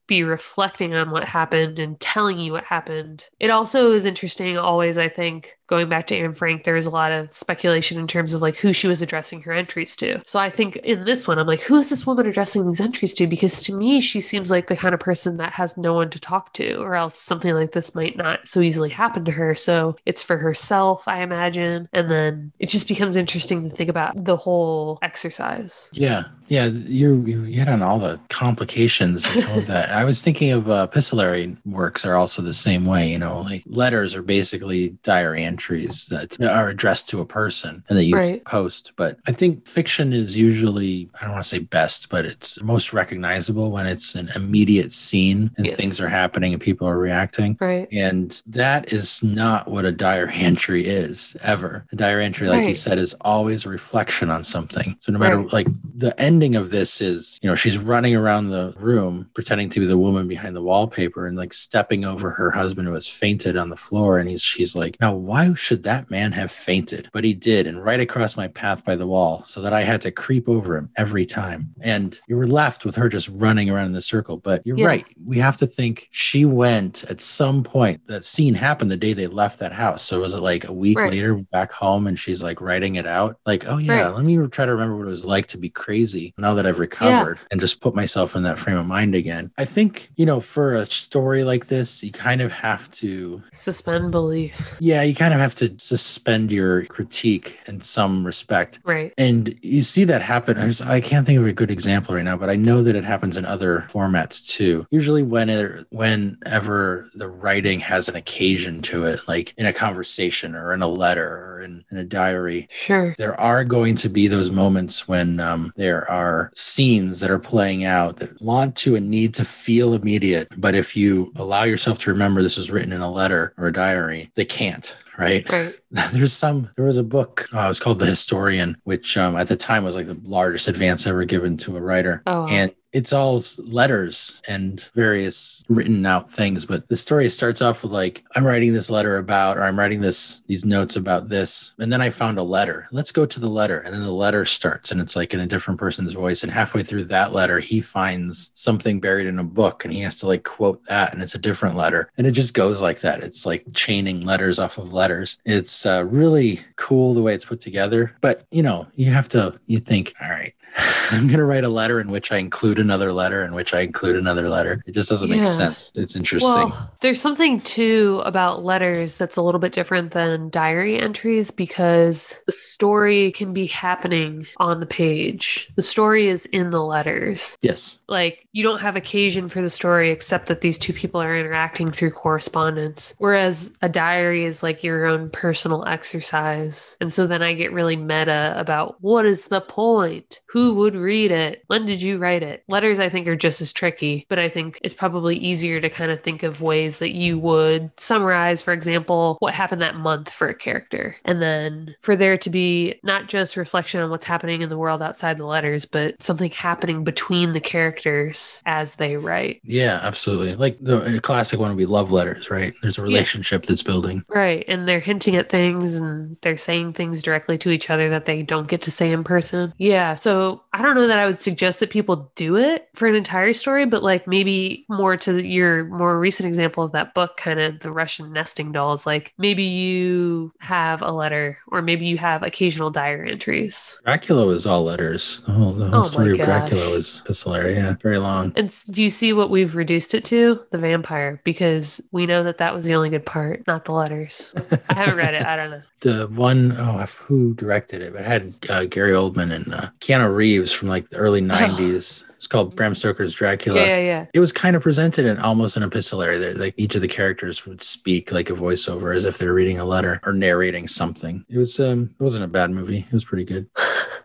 be 0.07 0.25
reflecting 0.25 0.93
on 0.93 1.13
what 1.13 1.25
happened 1.25 1.79
and 1.79 1.99
telling 2.01 2.39
you 2.41 2.51
what 2.51 2.65
happened. 2.65 3.25
It 3.39 3.51
also 3.51 3.93
is 3.93 4.07
interesting, 4.07 4.59
always, 4.59 4.99
I 4.99 5.09
think, 5.09 5.57
going 5.71 5.89
back 5.89 6.09
to 6.09 6.17
Anne 6.17 6.35
Frank, 6.35 6.65
there 6.65 6.75
was 6.75 6.85
a 6.85 6.91
lot 6.91 7.13
of 7.13 7.33
speculation 7.33 7.99
in 7.99 8.09
terms 8.09 8.35
of 8.35 8.43
like 8.43 8.57
who 8.57 8.73
she 8.73 8.89
was 8.89 9.01
addressing 9.01 9.41
her 9.43 9.53
entries 9.53 9.95
to. 9.97 10.21
So 10.27 10.39
I 10.39 10.51
think 10.51 10.77
in 10.79 11.05
this 11.05 11.29
one, 11.29 11.39
I'm 11.39 11.47
like, 11.47 11.61
who 11.61 11.77
is 11.77 11.89
this 11.89 12.05
woman 12.05 12.27
addressing 12.27 12.67
these 12.67 12.81
entries 12.81 13.15
to? 13.15 13.29
Because 13.29 13.63
to 13.63 13.73
me, 13.73 14.01
she 14.01 14.21
seems 14.21 14.51
like 14.51 14.67
the 14.67 14.77
kind 14.77 14.93
of 14.95 15.01
person 15.01 15.37
that 15.37 15.53
has 15.53 15.77
no 15.77 15.95
one 15.95 16.11
to 16.11 16.19
talk 16.19 16.53
to, 16.55 16.75
or 16.83 16.97
else 16.97 17.17
something 17.17 17.55
like 17.55 17.71
this 17.71 17.95
might 17.95 18.17
not 18.17 18.47
so 18.49 18.61
easily 18.61 18.91
happen 18.91 19.25
to 19.25 19.31
her. 19.31 19.55
So 19.55 19.97
it's 20.05 20.23
for 20.23 20.37
herself, 20.37 21.07
I 21.07 21.23
imagine. 21.23 21.89
And 21.93 22.11
then 22.11 22.53
it 22.59 22.69
just 22.69 22.89
becomes 22.89 23.17
interesting 23.17 23.71
to 23.71 23.75
think 23.75 23.89
about 23.89 24.25
the 24.25 24.37
whole 24.37 24.99
exercise. 25.03 25.89
Yeah, 25.93 26.25
yeah, 26.49 26.67
you 26.67 27.25
you 27.27 27.43
hit 27.43 27.69
on 27.69 27.81
all 27.81 28.01
the 28.01 28.19
complications 28.29 29.25
of 29.55 29.67
that. 29.69 29.91
I 29.91 30.03
was 30.03 30.21
thinking 30.21 30.51
of 30.51 30.69
uh, 30.69 30.89
epistolary 30.91 31.57
works 31.65 32.05
are 32.05 32.17
also 32.17 32.43
the 32.43 32.55
same 32.55 32.87
way. 32.87 33.09
You 33.09 33.21
know, 33.21 33.43
like 33.43 33.63
letters 33.67 34.17
are 34.17 34.23
basically 34.23 34.91
diary 35.05 35.45
entries 35.45 35.60
that 35.69 36.41
are 36.41 36.69
addressed 36.69 37.09
to 37.11 37.21
a 37.21 37.27
person 37.27 37.83
and 37.89 37.99
that 37.99 38.05
you 38.05 38.17
Right. 38.17 38.45
post. 38.45 38.93
But 38.97 39.19
I 39.27 39.33
think 39.33 39.67
fiction 39.67 40.13
is 40.13 40.37
usually 40.37 41.09
I 41.21 41.25
don't 41.25 41.33
want 41.33 41.45
to 41.45 41.49
say 41.49 41.59
best, 41.59 42.09
but 42.09 42.25
it's 42.25 42.61
most 42.63 42.93
recognizable 42.93 43.71
when 43.71 43.87
it's 43.87 44.15
an 44.15 44.31
immediate 44.35 44.93
scene 44.93 45.51
and 45.57 45.67
Yes. 45.67 45.77
things 45.77 46.01
are 46.01 46.09
happening 46.09 46.53
and 46.53 46.61
people 46.63 46.87
are 46.89 46.99
reacting. 46.99 47.57
Right. 47.61 47.89
And 47.93 48.41
that 48.47 48.93
is 48.93 49.23
not 49.23 49.69
what 49.71 49.85
a 49.85 49.93
diary 49.93 50.33
entry 50.35 50.85
is 50.87 51.37
ever. 51.43 51.85
A 51.93 51.97
diary 51.97 52.25
entry, 52.25 52.49
like 52.49 52.67
you 52.69 52.75
said, 52.75 52.99
is 52.99 53.15
always 53.21 53.67
a 53.67 53.69
reflection 53.69 54.31
on 54.31 54.45
something. 54.45 54.97
So 55.01 55.13
no 55.13 55.19
matter 55.19 55.39
Right. 55.39 55.53
like 55.53 55.67
the 55.97 56.19
ending 56.21 56.55
of 56.57 56.71
this 56.71 57.01
is, 57.01 57.39
you 57.43 57.49
know, 57.49 57.55
she's 57.55 57.79
running 57.79 58.15
around 58.17 58.49
the 58.51 58.73
room 58.79 59.29
pretending 59.35 59.69
to 59.71 59.81
be 59.81 59.87
the 59.87 59.99
woman 59.99 60.29
behind 60.29 60.57
the 60.57 60.63
wallpaper 60.63 61.27
and 61.27 61.37
like 61.37 61.53
stepping 61.53 62.05
over 62.05 62.31
her 62.31 62.51
husband 62.51 62.89
who 62.89 62.95
has 62.95 63.07
fainted 63.07 63.57
on 63.57 63.69
the 63.71 63.77
floor. 63.77 64.19
And 64.19 64.29
he's 64.29 64.43
she's 64.43 64.75
like, 64.75 64.97
now 65.01 65.15
why 65.15 65.50
should 65.55 65.83
that 65.85 66.11
man 66.11 66.33
have 66.33 66.51
fainted? 66.51 67.09
But 67.13 67.25
he 67.25 67.35
did, 67.35 67.67
and 67.67 67.83
right 67.85 68.01
across 68.01 68.37
my 68.37 68.49
path 68.49 68.85
by 68.85 68.97
the 68.97 69.07
wall, 69.07 69.43
so 69.47 69.61
that 69.63 69.73
I 69.73 69.83
had 69.83 70.01
to 70.03 70.11
creep 70.11 70.49
over 70.49 70.77
him 70.77 70.91
every 70.97 71.27
time. 71.27 71.71
And 71.81 72.19
you 72.29 72.37
were 72.37 72.47
left 72.47 72.85
with 72.85 72.97
her 72.97 73.09
just 73.09 73.29
running 73.31 73.71
around 73.71 73.87
in 73.87 73.93
the 73.93 74.01
circle. 74.01 74.37
But 74.39 74.63
you're 74.65 74.79
Yeah. 74.79 74.87
right. 74.87 75.07
We 75.25 75.39
have 75.39 75.57
to 75.59 75.67
think 75.67 76.09
she 76.11 76.45
went 76.45 77.05
at 77.05 77.21
some 77.21 77.63
point. 77.63 78.07
That 78.07 78.25
scene 78.25 78.55
happened 78.55 78.91
the 78.91 78.97
day 78.97 79.13
they 79.13 79.27
left 79.27 79.59
that 79.61 79.73
house. 79.73 80.03
So 80.03 80.21
was 80.21 80.35
it 80.35 80.41
like 80.41 80.67
a 80.69 80.73
week 80.73 80.99
Right. 80.99 81.11
later 81.13 81.35
back 81.53 81.73
home 81.73 82.07
and 82.07 82.19
she's 82.19 82.43
like 82.43 82.61
writing 82.61 82.97
it 82.97 83.07
out? 83.07 83.37
Like, 83.47 83.67
oh 83.69 83.79
yeah, 83.79 84.03
Right. 84.07 84.15
let 84.15 84.25
me 84.25 84.37
try 84.49 84.67
to 84.67 84.73
remember 84.73 84.97
what 84.97 85.07
it 85.07 85.11
was 85.11 85.25
like 85.25 85.47
to 85.49 85.59
be 85.59 85.69
crazy 85.69 86.33
now 86.39 86.55
that 86.55 86.67
I've 86.67 86.79
recovered 86.79 87.39
and 87.51 87.61
just 87.61 87.81
put 87.81 87.95
myself 87.95 88.37
in 88.37 88.43
that 88.45 88.59
frame 88.59 88.77
of 88.77 88.87
mind 88.87 89.15
again. 89.15 89.51
I 89.59 89.65
think, 89.65 90.11
you 90.17 90.27
know, 90.27 90.41
for 90.41 90.75
a 90.75 90.87
story 90.87 91.45
like 91.45 91.67
this, 91.67 92.03
you 92.03 92.11
kind 92.13 92.41
of 92.41 92.53
have 92.53 92.91
to 92.93 93.43
Suspend 93.53 94.11
belief. 94.11 94.75
yeah, 94.81 95.03
you 95.03 95.15
kind 95.15 95.35
of 95.35 95.40
have 95.41 95.55
to 95.57 95.75
suspend 95.79 96.53
your 96.53 96.85
critique 96.87 97.59
in 97.67 97.81
some 97.81 98.25
respect. 98.25 98.81
Right. 98.85 99.13
And 99.19 99.59
you 99.63 99.83
see 99.83 100.05
that 100.05 100.23
happen. 100.23 100.59
I, 100.59 100.67
just, 100.67 100.83
I 100.87 101.01
can't 101.01 101.27
think 101.27 101.39
of 101.39 101.47
a 101.47 101.53
good 101.53 101.71
example 101.71 102.15
right 102.15 102.25
now, 102.25 102.37
but 102.37 102.51
I 102.51 102.57
know 102.57 102.83
that 102.83 102.97
it 102.97 103.05
happens 103.05 103.37
in 103.37 103.45
other 103.45 103.87
formats 103.91 104.47
too. 104.47 104.87
Usually, 104.91 105.23
when 105.23 105.49
it, 105.51 105.87
whenever 105.91 107.09
the 107.15 107.29
writing 107.29 107.81
has 107.81 108.09
an 108.09 108.17
occasion 108.17 108.83
to 108.83 109.05
it, 109.05 109.21
like 109.29 109.55
in 109.57 109.67
a 109.67 109.73
conversation 109.73 110.55
or 110.55 110.73
in 110.73 110.83
a 110.83 110.89
letter 110.89 111.27
or 111.27 111.61
in, 111.63 111.85
in 111.91 111.99
a 111.99 112.05
diary, 112.05 112.69
Sure. 112.71 113.15
there 113.19 113.39
are 113.41 113.65
going 113.65 113.97
to 113.97 114.09
be 114.09 114.29
those 114.29 114.51
moments 114.51 115.09
when 115.09 115.41
um, 115.41 115.73
there 115.77 116.09
are 116.11 116.51
scenes 116.55 117.21
that 117.21 117.31
are 117.31 117.39
playing 117.39 117.85
out 117.85 118.17
that 118.17 118.41
want 118.41 118.77
to 118.77 118.97
and 118.97 119.11
need 119.11 119.35
to 119.35 119.45
feel 119.45 119.95
immediate. 119.95 120.49
But 120.57 120.75
if 120.75 120.97
you 120.97 121.33
allow 121.37 121.65
yourself 121.65 121.99
to 122.01 122.11
remember 122.11 122.43
this 122.43 122.57
was 122.57 122.71
written 122.71 122.93
in 122.93 123.01
a 123.01 123.11
letter 123.11 123.55
or 123.57 123.69
a 123.69 123.73
diary, 123.73 124.31
they 124.35 124.45
can't. 124.45 124.95
Right. 125.21 125.49
Right. 125.51 125.79
There's 126.13 126.33
some, 126.33 126.71
there 126.77 126.87
was 126.87 126.97
a 126.97 127.03
book, 127.03 127.47
uh, 127.55 127.61
it 127.61 127.69
was 127.69 127.79
called 127.79 127.99
The 127.99 128.07
Historian, 128.07 128.81
which 128.85 129.17
um, 129.19 129.37
at 129.37 129.49
the 129.49 129.57
time 129.57 129.85
was 129.85 129.95
like 129.95 130.07
the 130.07 130.19
largest 130.25 130.67
advance 130.67 131.07
ever 131.07 131.25
given 131.25 131.59
to 131.59 131.77
a 131.77 131.81
writer. 131.81 132.23
Oh, 132.27 132.43
wow. 132.43 132.49
And 132.49 132.73
it's 132.93 133.13
all 133.13 133.43
letters 133.59 134.43
and 134.49 134.81
various 134.95 135.65
written 135.69 136.05
out 136.05 136.33
things. 136.33 136.65
But 136.67 136.89
the 136.89 136.97
story 136.97 137.29
starts 137.29 137.63
off 137.63 137.83
with 137.83 137.93
like, 137.93 138.25
I'm 138.35 138.45
writing 138.45 138.73
this 138.73 138.91
letter 138.91 139.17
about, 139.17 139.57
or 139.57 139.63
I'm 139.63 139.79
writing 139.79 140.01
this, 140.01 140.43
these 140.47 140.65
notes 140.65 140.97
about 140.97 141.29
this. 141.29 141.75
And 141.79 141.93
then 141.93 142.01
I 142.01 142.11
found 142.11 142.39
a 142.39 142.43
letter. 142.43 142.89
Let's 142.91 143.13
go 143.13 143.27
to 143.27 143.41
the 143.41 143.49
letter. 143.49 143.81
And 143.81 143.95
then 143.95 144.03
the 144.03 144.11
letter 144.11 144.45
starts 144.45 144.91
and 144.91 145.01
it's 145.01 145.17
like 145.17 145.33
in 145.35 145.41
a 145.41 145.47
different 145.47 145.79
person's 145.79 146.13
voice. 146.13 146.43
And 146.43 146.51
halfway 146.51 146.83
through 146.83 147.05
that 147.05 147.33
letter, 147.33 147.61
he 147.61 147.81
finds 147.81 148.51
something 148.55 149.01
buried 149.01 149.27
in 149.27 149.39
a 149.39 149.45
book 149.45 149.85
and 149.85 149.95
he 149.95 150.01
has 150.01 150.17
to 150.21 150.27
like 150.27 150.43
quote 150.43 150.85
that. 150.87 151.13
And 151.13 151.23
it's 151.23 151.35
a 151.35 151.39
different 151.39 151.77
letter. 151.77 152.11
And 152.19 152.27
it 152.27 152.33
just 152.33 152.55
goes 152.55 152.83
like 152.83 153.01
that. 153.01 153.23
It's 153.23 153.47
like 153.47 153.65
chaining 153.73 154.25
letters 154.25 154.59
off 154.59 154.79
of 154.79 154.93
letters. 154.93 155.39
It's 155.45 155.87
uh, 155.87 156.05
really 156.07 156.61
cool 156.77 157.15
the 157.15 157.23
way 157.23 157.35
it's 157.35 157.45
put 157.45 157.61
together. 157.61 158.17
But, 158.21 158.47
you 158.51 158.63
know, 158.63 158.89
you 158.97 159.13
have 159.13 159.29
to, 159.31 159.59
you 159.67 159.79
think, 159.79 160.13
all 160.21 160.31
right, 160.31 160.55
I'm 161.11 161.27
going 161.27 161.39
to 161.39 161.45
write 161.45 161.65
a 161.65 161.69
letter 161.69 162.01
in 162.01 162.11
which 162.11 162.33
I 162.33 162.39
include 162.39 162.79
another 162.81 163.13
letter 163.13 163.45
in 163.45 163.55
which 163.55 163.73
I 163.75 163.81
include 163.81 164.17
another 164.17 164.49
letter. 164.49 164.83
It 164.87 164.93
just 164.93 165.09
doesn't 165.11 165.29
Yeah. 165.29 165.37
make 165.37 165.47
sense. 165.47 165.93
It's 165.95 166.17
interesting. 166.17 166.51
Well, 166.51 166.91
there's 167.01 167.21
something 167.21 167.61
too 167.61 168.23
about 168.25 168.65
letters 168.65 169.19
that's 169.19 169.37
a 169.37 169.43
little 169.43 169.61
bit 169.61 169.73
different 169.73 170.13
than 170.13 170.51
diary 170.51 170.99
entries 170.99 171.51
because 171.51 172.39
the 172.47 172.53
story 172.53 173.33
can 173.33 173.53
be 173.53 173.67
happening 173.67 174.47
on 174.57 174.81
the 174.81 174.87
page. 174.87 175.69
The 175.77 175.83
story 175.83 176.29
is 176.29 176.47
in 176.47 176.71
the 176.71 176.83
letters. 176.83 177.57
yes. 177.63 177.99
Like, 178.09 178.47
you 178.53 178.63
don't 178.63 178.81
have 178.81 178.97
occasion 178.97 179.49
for 179.49 179.63
the 179.63 179.71
story 179.71 180.11
except 180.11 180.47
that 180.47 180.61
these 180.61 180.79
two 180.79 180.93
people 180.93 181.21
are 181.21 181.37
interacting 181.37 181.91
through 181.91 182.11
correspondence. 182.11 183.15
Whereas 183.19 183.73
a 183.81 183.89
diary 183.89 184.45
is 184.45 184.63
like 184.63 184.83
your 184.83 185.07
own 185.07 185.31
personal 185.31 185.85
exercise. 185.85 186.97
And 187.01 187.13
so 187.13 187.27
then 187.27 187.43
I 187.43 187.55
get 187.55 187.73
really 187.73 187.97
meta 187.97 188.55
about 188.57 188.97
what 189.01 189.25
is 189.25 189.47
the 189.47 189.61
point? 189.61 190.41
Who 190.47 190.75
would 190.75 190.97
read 190.97 191.31
it? 191.31 191.63
When 191.69 191.87
did 191.87 192.03
you 192.03 192.19
write 192.19 192.43
it? 192.43 192.65
Letters, 192.69 192.99
I 192.99 193.09
think, 193.09 193.29
are 193.29 193.37
just 193.37 193.61
as 193.61 193.73
tricky, 193.73 194.27
but 194.29 194.39
I 194.39 194.49
think 194.49 194.81
it's 194.83 194.95
probably 194.95 195.37
easier 195.37 195.81
to 195.81 195.89
kind 195.89 196.11
of 196.11 196.21
think 196.21 196.43
of 196.43 196.61
ways 196.61 196.99
that 196.99 197.15
you 197.15 197.39
would 197.39 197.91
summarize, 197.99 198.63
for 198.63 198.73
example, 198.73 199.37
what 199.39 199.55
happened 199.55 199.83
that 199.83 199.97
month 199.97 200.29
for 200.29 200.49
a 200.49 200.55
character. 200.55 201.17
And 201.25 201.41
then 201.41 201.95
for 202.01 202.17
there 202.17 202.39
to 202.39 202.51
be 202.51 202.99
not 203.05 203.29
just 203.29 203.57
reflection 203.57 204.01
on 204.01 204.11
what's 204.11 204.27
happening 204.27 204.63
in 204.63 204.71
the 204.71 204.79
world 204.79 205.03
outside 205.03 205.37
the 205.37 205.47
letters, 205.47 205.85
but 205.85 206.21
something 206.21 206.51
happening 206.51 207.05
between 207.05 207.53
the 207.53 207.61
characters 207.61 208.40
as 208.67 208.97
they 208.97 209.17
write. 209.17 209.61
Yeah, 209.65 210.01
absolutely. 210.03 210.55
Like 210.55 210.79
the 210.81 211.21
classic 211.23 211.59
one 211.59 211.71
would 211.71 211.79
be 211.79 211.87
love 211.87 212.13
letters, 212.13 212.51
right? 212.51 212.75
There's 212.83 212.99
a 212.99 213.03
relationship 213.03 213.67
that's 213.67 213.83
building. 213.83 214.25
Right. 214.29 214.65
And 214.69 214.89
they're 214.89 215.01
hinting 215.01 215.37
at 215.37 215.49
things 215.49 215.97
and 215.97 216.37
they're 216.43 216.57
saying 216.57 216.93
things 216.93 217.23
directly 217.23 217.59
to 217.59 217.71
each 217.71 217.91
other 217.91 218.09
that 218.11 218.27
they 218.27 218.43
don't 218.43 218.69
get 218.69 218.83
to 218.83 218.91
say 218.91 219.13
in 219.13 219.25
person. 219.25 219.73
Yeah. 219.79 220.15
So 220.15 220.63
I 220.73 220.83
don't 220.83 220.95
know 220.95 221.07
that 221.07 221.19
I 221.19 221.27
would 221.27 221.39
suggest 221.39 221.81
that 221.81 221.91
people 221.91 222.31
do 222.35 222.57
it 222.57 222.89
for 222.95 223.07
an 223.07 223.15
entire 223.15 223.53
story, 223.53 223.87
but 223.87 224.03
like 224.03 224.27
maybe 224.27 224.85
more 224.89 225.17
to 225.19 225.43
your 225.43 225.85
more 225.87 226.19
recent 226.19 226.47
example 226.47 226.85
of 226.85 226.93
that 226.93 227.15
book, 227.15 227.37
kind 227.37 227.61
of 227.61 227.81
the 227.81 227.91
Russian 227.91 228.33
nesting 228.33 228.73
dolls, 228.73 229.07
like 229.07 229.33
maybe 229.39 229.65
you 229.65 230.53
have 230.61 231.03
a 231.03 231.13
letter 231.13 231.59
or 231.69 231.83
maybe 231.83 232.07
you 232.07 232.19
have 232.19 232.43
occasional 232.43 232.91
diary 232.91 233.33
entries. 233.33 233.99
Dracula 234.05 234.47
was 234.47 234.67
all 234.67 234.85
letters. 234.85 235.41
The 235.47 235.53
whole, 235.53 235.73
the 235.73 235.89
whole 235.89 236.01
Oh 236.01 236.03
story 236.03 236.39
of. 236.39 236.47
Dracula 236.47 236.91
was 236.91 237.21
epistolary. 237.21 237.75
Yeah, 237.75 237.95
very 238.03 238.19
long 238.19 238.30
long. 238.31 238.53
And 238.57 238.75
do 238.91 239.03
you 239.03 239.11
see 239.11 239.33
what 239.33 239.51
we've 239.51 239.75
reduced 239.75 240.15
it 240.15 240.25
to? 240.27 240.61
The 240.71 240.79
vampire, 240.79 241.41
because 241.45 242.01
we 242.13 242.27
know 242.27 242.43
that 242.45 242.59
that 242.59 242.75
was 242.75 242.85
the 242.85 242.95
only 242.95 243.11
good 243.11 243.27
part, 243.27 243.67
not 243.67 243.85
the 243.85 243.93
letters. 243.93 244.55
I 244.89 244.95
haven't 244.95 245.17
read 245.17 245.35
it. 245.35 245.45
I 245.45 245.57
don't 245.57 245.71
know. 245.71 245.83
The 246.01 246.29
one 246.29 246.73
oh, 246.79 247.05
who 247.05 247.53
directed 247.53 248.01
it? 248.01 248.15
But 248.15 248.23
It 248.23 248.27
had 248.27 248.55
uh, 248.71 248.85
Gary 248.87 249.13
Oldman 249.13 249.53
and 249.53 249.75
uh, 249.75 249.89
Keanu 250.01 250.35
Reeves 250.35 250.73
from 250.73 250.89
like 250.89 251.11
the 251.11 251.19
early 251.19 251.43
'90s. 251.43 252.25
It's 252.37 252.47
called 252.47 252.75
Bram 252.75 252.95
Stoker's 252.95 253.35
Dracula. 253.35 253.81
Yeah, 253.81 253.87
yeah, 253.87 253.99
yeah. 253.99 254.27
It 254.33 254.41
was 254.41 254.51
kind 254.51 254.75
of 254.75 254.83
presented 254.83 255.27
in 255.27 255.37
almost 255.37 255.77
an 255.77 255.83
epistolary. 255.83 256.39
There, 256.39 256.55
like 256.55 256.73
each 256.79 256.95
of 256.95 257.03
the 257.03 257.09
characters 257.09 257.67
would 257.67 257.83
speak 257.83 258.33
like 258.33 258.49
a 258.49 258.55
voiceover, 258.55 259.15
as 259.15 259.27
if 259.27 259.37
they're 259.37 259.53
reading 259.53 259.79
a 259.79 259.85
letter 259.85 260.23
or 260.25 260.33
narrating 260.33 260.87
something. 260.87 261.45
It 261.51 261.59
was 261.59 261.79
um, 261.79 262.15
it 262.19 262.23
wasn't 262.23 262.45
a 262.45 262.49
bad 262.49 262.71
movie. 262.71 263.01
It 263.01 263.13
was 263.13 263.27
pretty 263.27 263.45
good, 263.45 263.69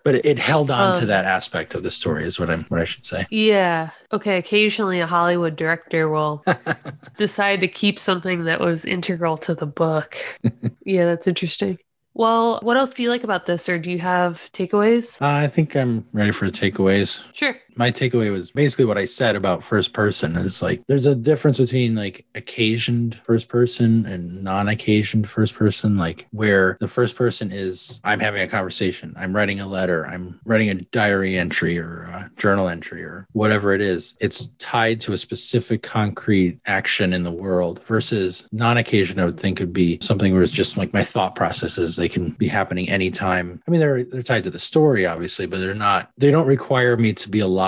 but 0.06 0.16
it, 0.16 0.26
it 0.26 0.40
held 0.40 0.72
on 0.72 0.96
to 0.96 1.02
Um, 1.02 1.08
that 1.08 1.26
aspect 1.26 1.76
of 1.76 1.84
the 1.84 1.92
story. 1.92 2.24
Is 2.24 2.40
what 2.40 2.50
I'm 2.50 2.64
what 2.66 2.80
I 2.80 2.86
should 2.86 3.06
say. 3.06 3.26
Yeah. 3.30 3.90
Okay. 4.14 4.38
Occasionally, 4.38 5.02
a 5.02 5.08
Hollywood 5.08 5.58
director 5.58 6.08
will 6.08 6.46
decide 7.18 7.60
to 7.62 7.68
keep 7.68 8.00
something 8.00 8.46
that 8.46 8.62
was 8.62 8.86
integral 8.86 9.38
to 9.40 9.54
the 9.56 9.66
book. 9.66 10.16
yeah, 10.86 11.06
that's 11.06 11.28
interesting. 11.28 11.80
Well, 12.14 12.60
what 12.62 12.78
else 12.78 12.94
do 12.94 13.04
you 13.04 13.10
like 13.10 13.26
about 13.26 13.46
this, 13.46 13.68
or 13.68 13.78
do 13.78 13.92
you 13.92 14.00
have 14.00 14.50
takeaways? 14.54 15.22
Uh, 15.22 15.44
I 15.44 15.48
think 15.48 15.76
I'm 15.76 16.08
ready 16.14 16.32
for 16.32 16.50
the 16.50 16.58
takeaways. 16.58 17.22
Sure. 17.34 17.58
My 17.76 17.92
takeaway 17.92 18.32
was 18.32 18.52
basically 18.52 18.86
what 18.86 18.98
I 18.98 19.06
said 19.06 19.36
about 19.36 19.64
first 19.64 19.94
person. 19.94 20.36
It's 20.38 20.62
like 20.62 20.86
there's 20.88 21.06
a 21.06 21.16
difference 21.16 21.60
between 21.60 21.96
like 21.96 22.26
occasioned 22.36 23.20
first 23.24 23.50
person 23.50 24.06
and 24.06 24.44
non-occasioned 24.44 25.30
first 25.30 25.56
person, 25.56 25.98
like 25.98 26.28
where 26.32 26.78
the 26.80 26.88
first 26.88 27.16
person 27.16 27.52
is 27.52 28.00
I'm 28.04 28.20
having 28.20 28.42
a 28.42 28.48
conversation, 28.48 29.14
I'm 29.18 29.36
writing 29.36 29.60
a 29.60 29.68
letter, 29.68 30.06
I'm 30.08 30.40
writing 30.46 30.70
a 30.70 30.76
diary 30.76 31.38
entry 31.38 31.78
or 31.78 32.04
a 32.04 32.32
journal 32.38 32.70
entry 32.70 33.04
or 33.04 33.28
whatever 33.34 33.74
it 33.74 33.82
is. 33.82 34.16
It's 34.20 34.48
tied 34.60 35.02
to 35.02 35.14
a 35.14 35.18
specific 35.18 35.84
concrete 35.84 36.60
action 36.66 37.14
in 37.14 37.24
the 37.24 37.32
world 37.32 37.84
versus 37.84 38.48
non-occasioned, 38.52 39.20
I 39.20 39.26
would 39.26 39.40
think 39.40 39.60
would 39.60 39.74
be 39.74 40.00
something 40.02 40.34
where 40.34 40.44
it's 40.44 40.52
just 40.52 40.78
like 40.78 40.94
my 40.94 41.04
thought 41.04 41.36
processes. 41.36 41.96
They 41.96 42.10
can 42.10 42.32
be 42.32 42.48
happening 42.48 42.90
anytime. 42.90 43.62
I 43.68 43.72
mean, 43.72 43.80
they're 43.80 44.04
they're 44.04 44.24
tied 44.24 44.44
to 44.46 44.50
the 44.50 44.60
story, 44.60 45.06
obviously, 45.06 45.46
but 45.46 45.60
they're 45.60 45.74
not, 45.74 46.12
they 46.18 46.32
don't 46.32 46.48
require 46.48 46.96
me 46.98 47.14
to 47.14 47.30
be 47.30 47.40
alive 47.40 47.65